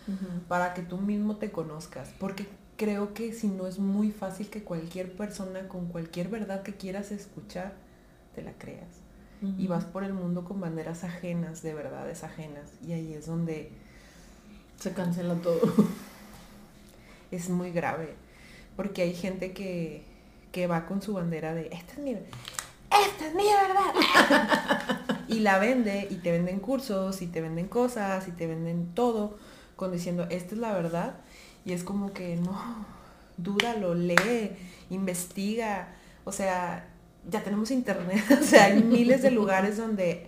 para 0.49 0.73
que 0.73 0.83
tú 0.83 0.97
mismo 0.97 1.37
te 1.37 1.51
conozcas, 1.51 2.15
porque 2.19 2.47
creo 2.79 3.13
que 3.13 3.33
si 3.35 3.49
no 3.49 3.67
es 3.67 3.79
muy 3.79 4.11
fácil 4.11 4.49
que 4.49 4.65
cualquier 4.65 5.15
persona 5.15 5.69
con 5.69 5.87
cualquier 5.89 6.29
verdad 6.29 6.63
que 6.63 6.75
quieras 6.75 7.13
escuchar, 7.13 7.75
te 8.35 8.43
la 8.43 8.53
creas. 8.53 8.89
Y 9.59 9.67
vas 9.67 9.85
por 9.85 10.03
el 10.03 10.15
mundo 10.15 10.45
con 10.45 10.61
banderas 10.61 11.05
ajenas, 11.05 11.63
de 11.63 11.75
verdades 11.75 12.25
ajenas, 12.25 12.73
y 12.83 12.93
ahí 12.93 13.13
es 13.13 13.27
donde 13.27 13.71
se 14.79 14.93
cancela 14.93 15.35
todo. 15.35 15.61
Es 17.31 17.51
muy 17.51 17.73
grave. 17.73 18.15
Porque 18.75 19.03
hay 19.03 19.15
gente 19.15 19.53
que, 19.53 20.03
va 20.67 20.87
con 20.87 21.03
su 21.03 21.13
bandera 21.13 21.55
de 21.55 21.69
esta 21.71 21.93
es 21.93 21.99
mi 21.99 22.13
esta 22.91 23.27
es 23.27 23.35
mi 23.35 23.45
verdad. 23.45 25.19
y 25.29 25.41
la 25.41 25.59
vende 25.59 26.09
y 26.11 26.17
te 26.17 26.33
venden 26.33 26.59
cursos 26.59 27.23
y 27.23 27.27
te 27.27 27.41
venden 27.41 27.69
cosas 27.69 28.27
y 28.29 28.33
te 28.33 28.47
venden 28.47 28.95
todo 28.95 29.39
con 29.77 29.93
diciendo 29.93 30.27
esta 30.31 30.55
es 30.55 30.61
la 30.61 30.73
verdad. 30.73 31.17
Y 31.65 31.73
es 31.73 31.85
como 31.85 32.13
que 32.13 32.37
no, 32.37 32.87
dúdalo, 33.37 33.95
lee, 33.95 34.57
investiga. 34.91 35.89
O 36.25 36.33
sea, 36.33 36.89
ya 37.29 37.43
tenemos 37.45 37.71
internet. 37.71 38.25
o 38.41 38.45
sea, 38.45 38.65
hay 38.65 38.83
miles 38.83 39.23
de 39.23 39.31
lugares 39.31 39.77
donde 39.77 40.28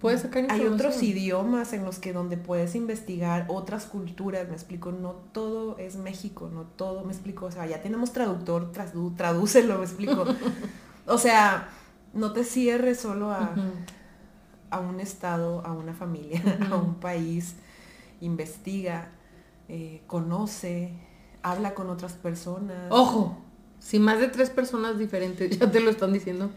Puedes 0.00 0.22
sacar 0.22 0.46
Hay 0.48 0.66
otros 0.66 1.02
idiomas 1.02 1.72
en 1.74 1.84
los 1.84 1.98
que 1.98 2.12
donde 2.12 2.38
puedes 2.38 2.74
investigar 2.74 3.44
otras 3.48 3.84
culturas, 3.84 4.48
me 4.48 4.54
explico, 4.54 4.92
no 4.92 5.12
todo 5.32 5.76
es 5.78 5.96
México, 5.96 6.50
no 6.52 6.62
todo, 6.62 7.04
me 7.04 7.12
explico, 7.12 7.46
o 7.46 7.50
sea, 7.50 7.66
ya 7.66 7.82
tenemos 7.82 8.12
traductor, 8.12 8.72
tradu 8.72 9.12
tradúcelo, 9.14 9.78
me 9.78 9.84
explico. 9.84 10.24
o 11.06 11.18
sea, 11.18 11.68
no 12.14 12.32
te 12.32 12.44
cierres 12.44 12.98
solo 12.98 13.30
a, 13.30 13.54
a 14.70 14.80
un 14.80 15.00
estado, 15.00 15.64
a 15.66 15.72
una 15.72 15.92
familia, 15.92 16.42
a 16.70 16.76
un 16.76 16.94
país, 16.94 17.56
investiga, 18.20 19.10
eh, 19.68 20.02
conoce, 20.06 20.94
habla 21.42 21.74
con 21.74 21.90
otras 21.90 22.14
personas. 22.14 22.86
Ojo, 22.90 23.36
si 23.78 23.98
más 23.98 24.18
de 24.18 24.28
tres 24.28 24.50
personas 24.50 24.98
diferentes 24.98 25.50
ya 25.58 25.70
te 25.70 25.80
lo 25.80 25.90
están 25.90 26.12
diciendo, 26.12 26.50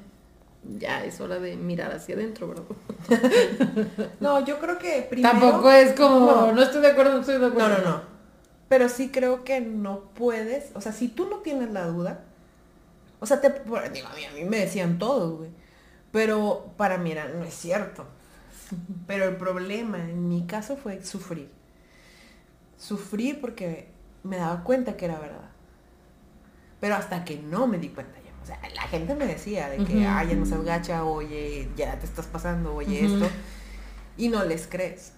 ya 0.78 1.04
es 1.04 1.20
hora 1.20 1.40
de 1.40 1.56
mirar 1.56 1.92
hacia 1.92 2.16
adentro, 2.16 2.48
¿verdad? 2.48 2.64
no, 4.20 4.46
yo 4.46 4.60
creo 4.60 4.78
que 4.78 5.06
primero... 5.10 5.40
Tampoco 5.40 5.72
es 5.72 5.94
como, 5.94 6.52
no, 6.52 6.62
estoy 6.62 6.82
de 6.82 6.92
acuerdo, 6.92 7.14
no 7.14 7.20
estoy 7.20 7.40
de 7.40 7.46
acuerdo. 7.48 7.70
No, 7.70 7.78
no, 7.78 7.90
no. 7.90 8.02
Pero 8.70 8.90
sí 8.90 9.10
creo 9.10 9.44
que 9.44 9.62
no 9.62 10.02
puedes, 10.14 10.72
o 10.74 10.82
sea, 10.82 10.94
si 10.94 11.08
tú 11.08 11.30
no 11.30 11.38
tienes 11.38 11.72
la 11.72 11.86
duda, 11.88 12.22
o 13.20 13.26
sea, 13.26 13.40
te, 13.40 13.50
digo, 13.50 13.78
a 13.78 13.90
mí, 13.90 14.44
me 14.46 14.58
decían 14.58 14.98
todo, 15.00 15.38
güey. 15.38 15.50
Pero 16.12 16.74
para 16.76 16.98
mí 16.98 17.12
era, 17.12 17.28
no 17.28 17.44
es 17.44 17.54
cierto. 17.54 18.06
Pero 19.08 19.26
el 19.26 19.38
problema 19.38 19.98
en 20.00 20.28
mi 20.28 20.46
caso 20.46 20.76
fue 20.76 21.04
sufrir. 21.04 21.50
Sufrir 22.78 23.40
porque 23.40 23.90
me 24.24 24.38
daba 24.38 24.64
cuenta 24.64 24.98
que 24.98 25.06
era 25.06 25.20
verdad. 25.20 25.50
Pero 26.80 26.96
hasta 26.96 27.24
que 27.24 27.38
no 27.38 27.66
me 27.68 27.78
di 27.78 27.90
cuenta 27.90 28.20
o 28.44 28.46
sea, 28.46 28.60
la 28.76 28.82
gente 28.84 29.16
me 29.16 29.26
decía 29.26 29.70
de 29.70 29.86
que, 29.86 30.06
ay, 30.06 30.28
ya 30.28 30.36
no 30.36 30.46
se 30.46 30.62
gacha, 30.64 31.06
oye, 31.06 31.70
ya 31.78 31.98
te 31.98 32.06
estás 32.06 32.26
pasando, 32.26 32.76
oye, 32.76 33.06
esto. 33.06 33.30
Y 34.18 34.28
no 34.28 34.44
les 34.44 34.68
crees. 34.68 35.14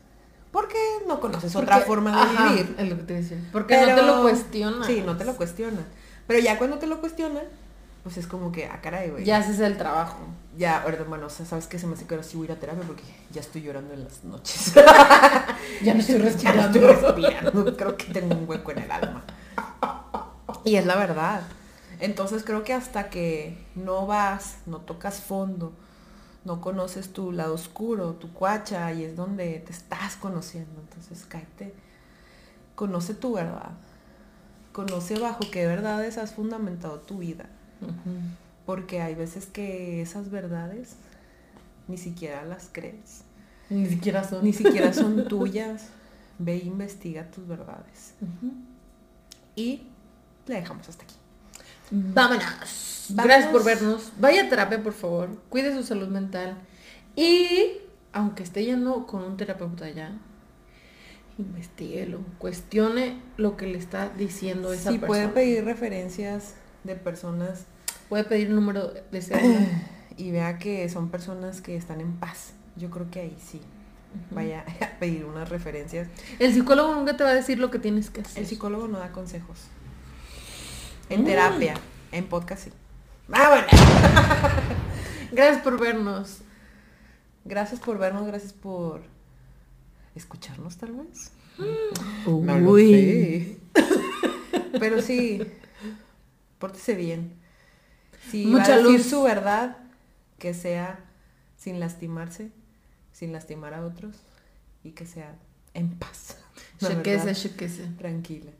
Porque 0.51 0.77
no 1.07 1.19
conoces 1.19 1.55
otra 1.55 1.79
forma 1.79 2.11
de 2.11 2.53
vivir. 2.53 2.75
Es 2.77 2.87
lo 2.87 2.97
que 2.97 3.03
te 3.03 3.13
decía. 3.15 3.37
Porque 3.51 3.77
no 3.77 3.95
te 3.95 4.01
lo 4.03 4.21
cuestionan. 4.21 4.87
Sí, 4.87 5.03
no 5.03 5.17
te 5.17 5.25
lo 5.25 5.35
cuestionan. 5.35 5.85
Pero 6.27 6.39
ya 6.39 6.59
cuando 6.59 6.77
te 6.77 6.85
lo 6.85 7.01
cuestionan, 7.01 7.43
pues 8.03 8.17
es 8.17 8.27
como 8.27 8.51
que, 8.51 8.67
ah, 8.67 8.79
caray, 8.79 9.09
güey. 9.09 9.25
Ya 9.25 9.37
haces 9.37 9.59
el 9.59 9.75
trabajo. 9.75 10.19
Ya, 10.55 10.83
ahora, 10.83 11.03
bueno, 11.09 11.27
¿sabes 11.29 11.65
qué? 11.65 11.79
Se 11.79 11.87
me 11.87 11.95
hace 11.95 12.05
que 12.05 12.13
ahora 12.13 12.23
sí 12.23 12.37
voy 12.37 12.45
a 12.45 12.51
ir 12.51 12.57
a 12.57 12.59
terapia 12.59 12.83
porque 12.85 13.03
ya 13.31 13.41
estoy 13.41 13.63
llorando 13.63 13.95
en 13.95 14.03
las 14.03 14.23
noches. 14.23 14.73
ya 15.81 15.95
no 15.95 15.99
estoy 15.99 16.19
respirando. 16.19 16.79
Ya 16.79 16.85
no 16.85 16.91
estoy 16.91 17.23
respirando. 17.23 17.75
Creo 17.75 17.97
que 17.97 18.05
tengo 18.13 18.35
un 18.35 18.47
hueco 18.47 18.71
en 18.71 18.79
el 18.79 18.91
alma. 18.91 19.23
Y 20.63 20.75
es 20.75 20.85
la 20.85 20.95
verdad. 20.95 21.41
Entonces 21.99 22.43
creo 22.43 22.63
que 22.63 22.73
hasta 22.73 23.09
que 23.09 23.57
no 23.75 24.05
vas, 24.05 24.57
no 24.65 24.81
tocas 24.81 25.21
fondo, 25.21 25.73
no 26.43 26.61
conoces 26.61 27.11
tu 27.13 27.31
lado 27.31 27.53
oscuro, 27.53 28.13
tu 28.13 28.31
cuacha, 28.33 28.91
y 28.93 29.03
es 29.03 29.15
donde 29.15 29.59
te 29.59 29.71
estás 29.71 30.15
conociendo. 30.15 30.81
Entonces 30.81 31.25
cállate, 31.27 31.73
conoce 32.75 33.13
tu 33.13 33.33
verdad, 33.33 33.71
conoce 34.71 35.17
bajo 35.19 35.39
qué 35.51 35.65
verdades 35.65 36.17
has 36.17 36.33
fundamentado 36.33 36.99
tu 36.99 37.19
vida. 37.19 37.45
Porque 38.65 39.01
hay 39.01 39.15
veces 39.15 39.45
que 39.45 40.01
esas 40.01 40.29
verdades 40.29 40.95
ni 41.87 41.97
siquiera 41.97 42.43
las 42.45 42.69
crees. 42.71 43.23
Ni 43.69 43.87
siquiera 43.87 44.23
son. 44.23 44.43
Ni 44.43 44.53
siquiera 44.53 44.93
son 44.93 45.27
tuyas. 45.27 45.89
Ve 46.37 46.55
e 46.55 46.65
investiga 46.65 47.29
tus 47.31 47.47
verdades. 47.47 48.13
Y 49.55 49.87
le 50.47 50.55
dejamos 50.55 50.89
hasta 50.89 51.03
aquí. 51.03 51.15
Vámonos. 51.91 53.05
Gracias 53.09 53.51
por 53.51 53.63
vernos. 53.63 54.11
Vaya 54.19 54.43
a 54.45 54.49
terapia, 54.49 54.81
por 54.81 54.93
favor. 54.93 55.29
Cuide 55.49 55.73
su 55.75 55.83
salud 55.83 56.07
mental. 56.07 56.57
Y 57.15 57.77
aunque 58.13 58.43
esté 58.43 58.65
yendo 58.65 59.05
con 59.05 59.23
un 59.23 59.37
terapeuta 59.37 59.89
ya, 59.89 60.17
investiguelo, 61.37 62.19
cuestione 62.37 63.19
lo 63.37 63.57
que 63.57 63.67
le 63.67 63.77
está 63.77 64.09
diciendo 64.09 64.73
esa 64.73 64.91
Si 64.91 64.97
persona. 64.97 65.07
puede 65.07 65.27
pedir 65.29 65.65
referencias 65.65 66.55
de 66.83 66.95
personas 66.95 67.65
Puede 68.09 68.23
pedir 68.23 68.47
el 68.47 68.55
número 68.55 68.93
de 69.11 69.21
cédula. 69.21 69.59
y 70.17 70.31
vea 70.31 70.59
que 70.59 70.87
son 70.89 71.09
personas 71.09 71.61
que 71.61 71.75
están 71.75 72.01
en 72.01 72.13
paz. 72.13 72.53
Yo 72.75 72.89
creo 72.89 73.09
que 73.09 73.19
ahí 73.21 73.37
sí. 73.43 73.61
Vaya 74.31 74.63
a 74.81 74.99
pedir 74.99 75.25
unas 75.25 75.49
referencias. 75.49 76.07
El 76.39 76.53
psicólogo 76.53 76.93
nunca 76.95 77.17
te 77.17 77.23
va 77.23 77.31
a 77.31 77.35
decir 77.35 77.57
lo 77.59 77.71
que 77.71 77.79
tienes 77.79 78.09
que 78.09 78.21
hacer. 78.21 78.39
El 78.43 78.47
psicólogo 78.47 78.87
no 78.87 78.99
da 78.99 79.11
consejos. 79.11 79.59
En 81.09 81.21
Mm. 81.21 81.25
terapia, 81.25 81.73
en 82.11 82.25
podcast 82.27 82.65
sí. 82.65 82.71
Ah, 83.31 83.49
bueno. 83.49 83.67
Gracias 85.31 85.61
por 85.63 85.79
vernos. 85.79 86.39
Gracias 87.43 87.79
por 87.79 87.97
vernos, 87.99 88.25
gracias 88.25 88.53
por 88.53 89.01
escucharnos 90.15 90.77
tal 90.77 90.93
vez. 90.93 91.31
Uy. 92.25 92.41
No 92.45 92.57
lo 92.59 92.75
sé. 92.77 93.57
Pero 94.79 95.01
sí, 95.01 95.41
pórtese 96.57 96.95
bien. 96.95 97.33
Si 98.31 98.45
Mucha 98.47 98.69
va 98.69 98.73
a 98.73 98.77
decir 98.77 98.97
luz. 98.99 99.05
su 99.09 99.21
verdad, 99.21 99.77
que 100.39 100.53
sea 100.55 100.99
sin 101.57 101.79
lastimarse, 101.79 102.49
sin 103.11 103.31
lastimar 103.31 103.73
a 103.75 103.85
otros 103.85 104.15
y 104.83 104.91
que 104.91 105.05
sea 105.05 105.35
en 105.75 105.89
paz. 105.91 106.37
Chequese, 106.79 107.33
chequese. 107.35 107.87
Tranquila. 107.97 108.51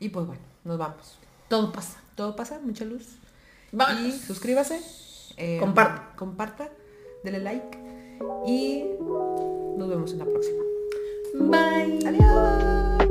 Y 0.00 0.08
pues 0.08 0.26
bueno, 0.26 0.42
nos 0.64 0.78
vamos. 0.78 1.18
Todo 1.48 1.72
pasa. 1.72 1.98
Todo 2.14 2.36
pasa, 2.36 2.58
mucha 2.62 2.84
luz. 2.84 3.06
Y 3.72 3.76
Vámonos. 3.76 4.14
suscríbase. 4.14 4.80
eh, 5.36 5.58
Comparta. 5.60 6.12
Comparta. 6.16 6.68
Dele 7.24 7.40
like. 7.40 7.78
Y 8.46 8.84
nos 9.76 9.88
vemos 9.88 10.12
en 10.12 10.18
la 10.18 10.24
próxima. 10.24 10.62
Bye. 11.34 11.98
Adiós. 12.06 13.06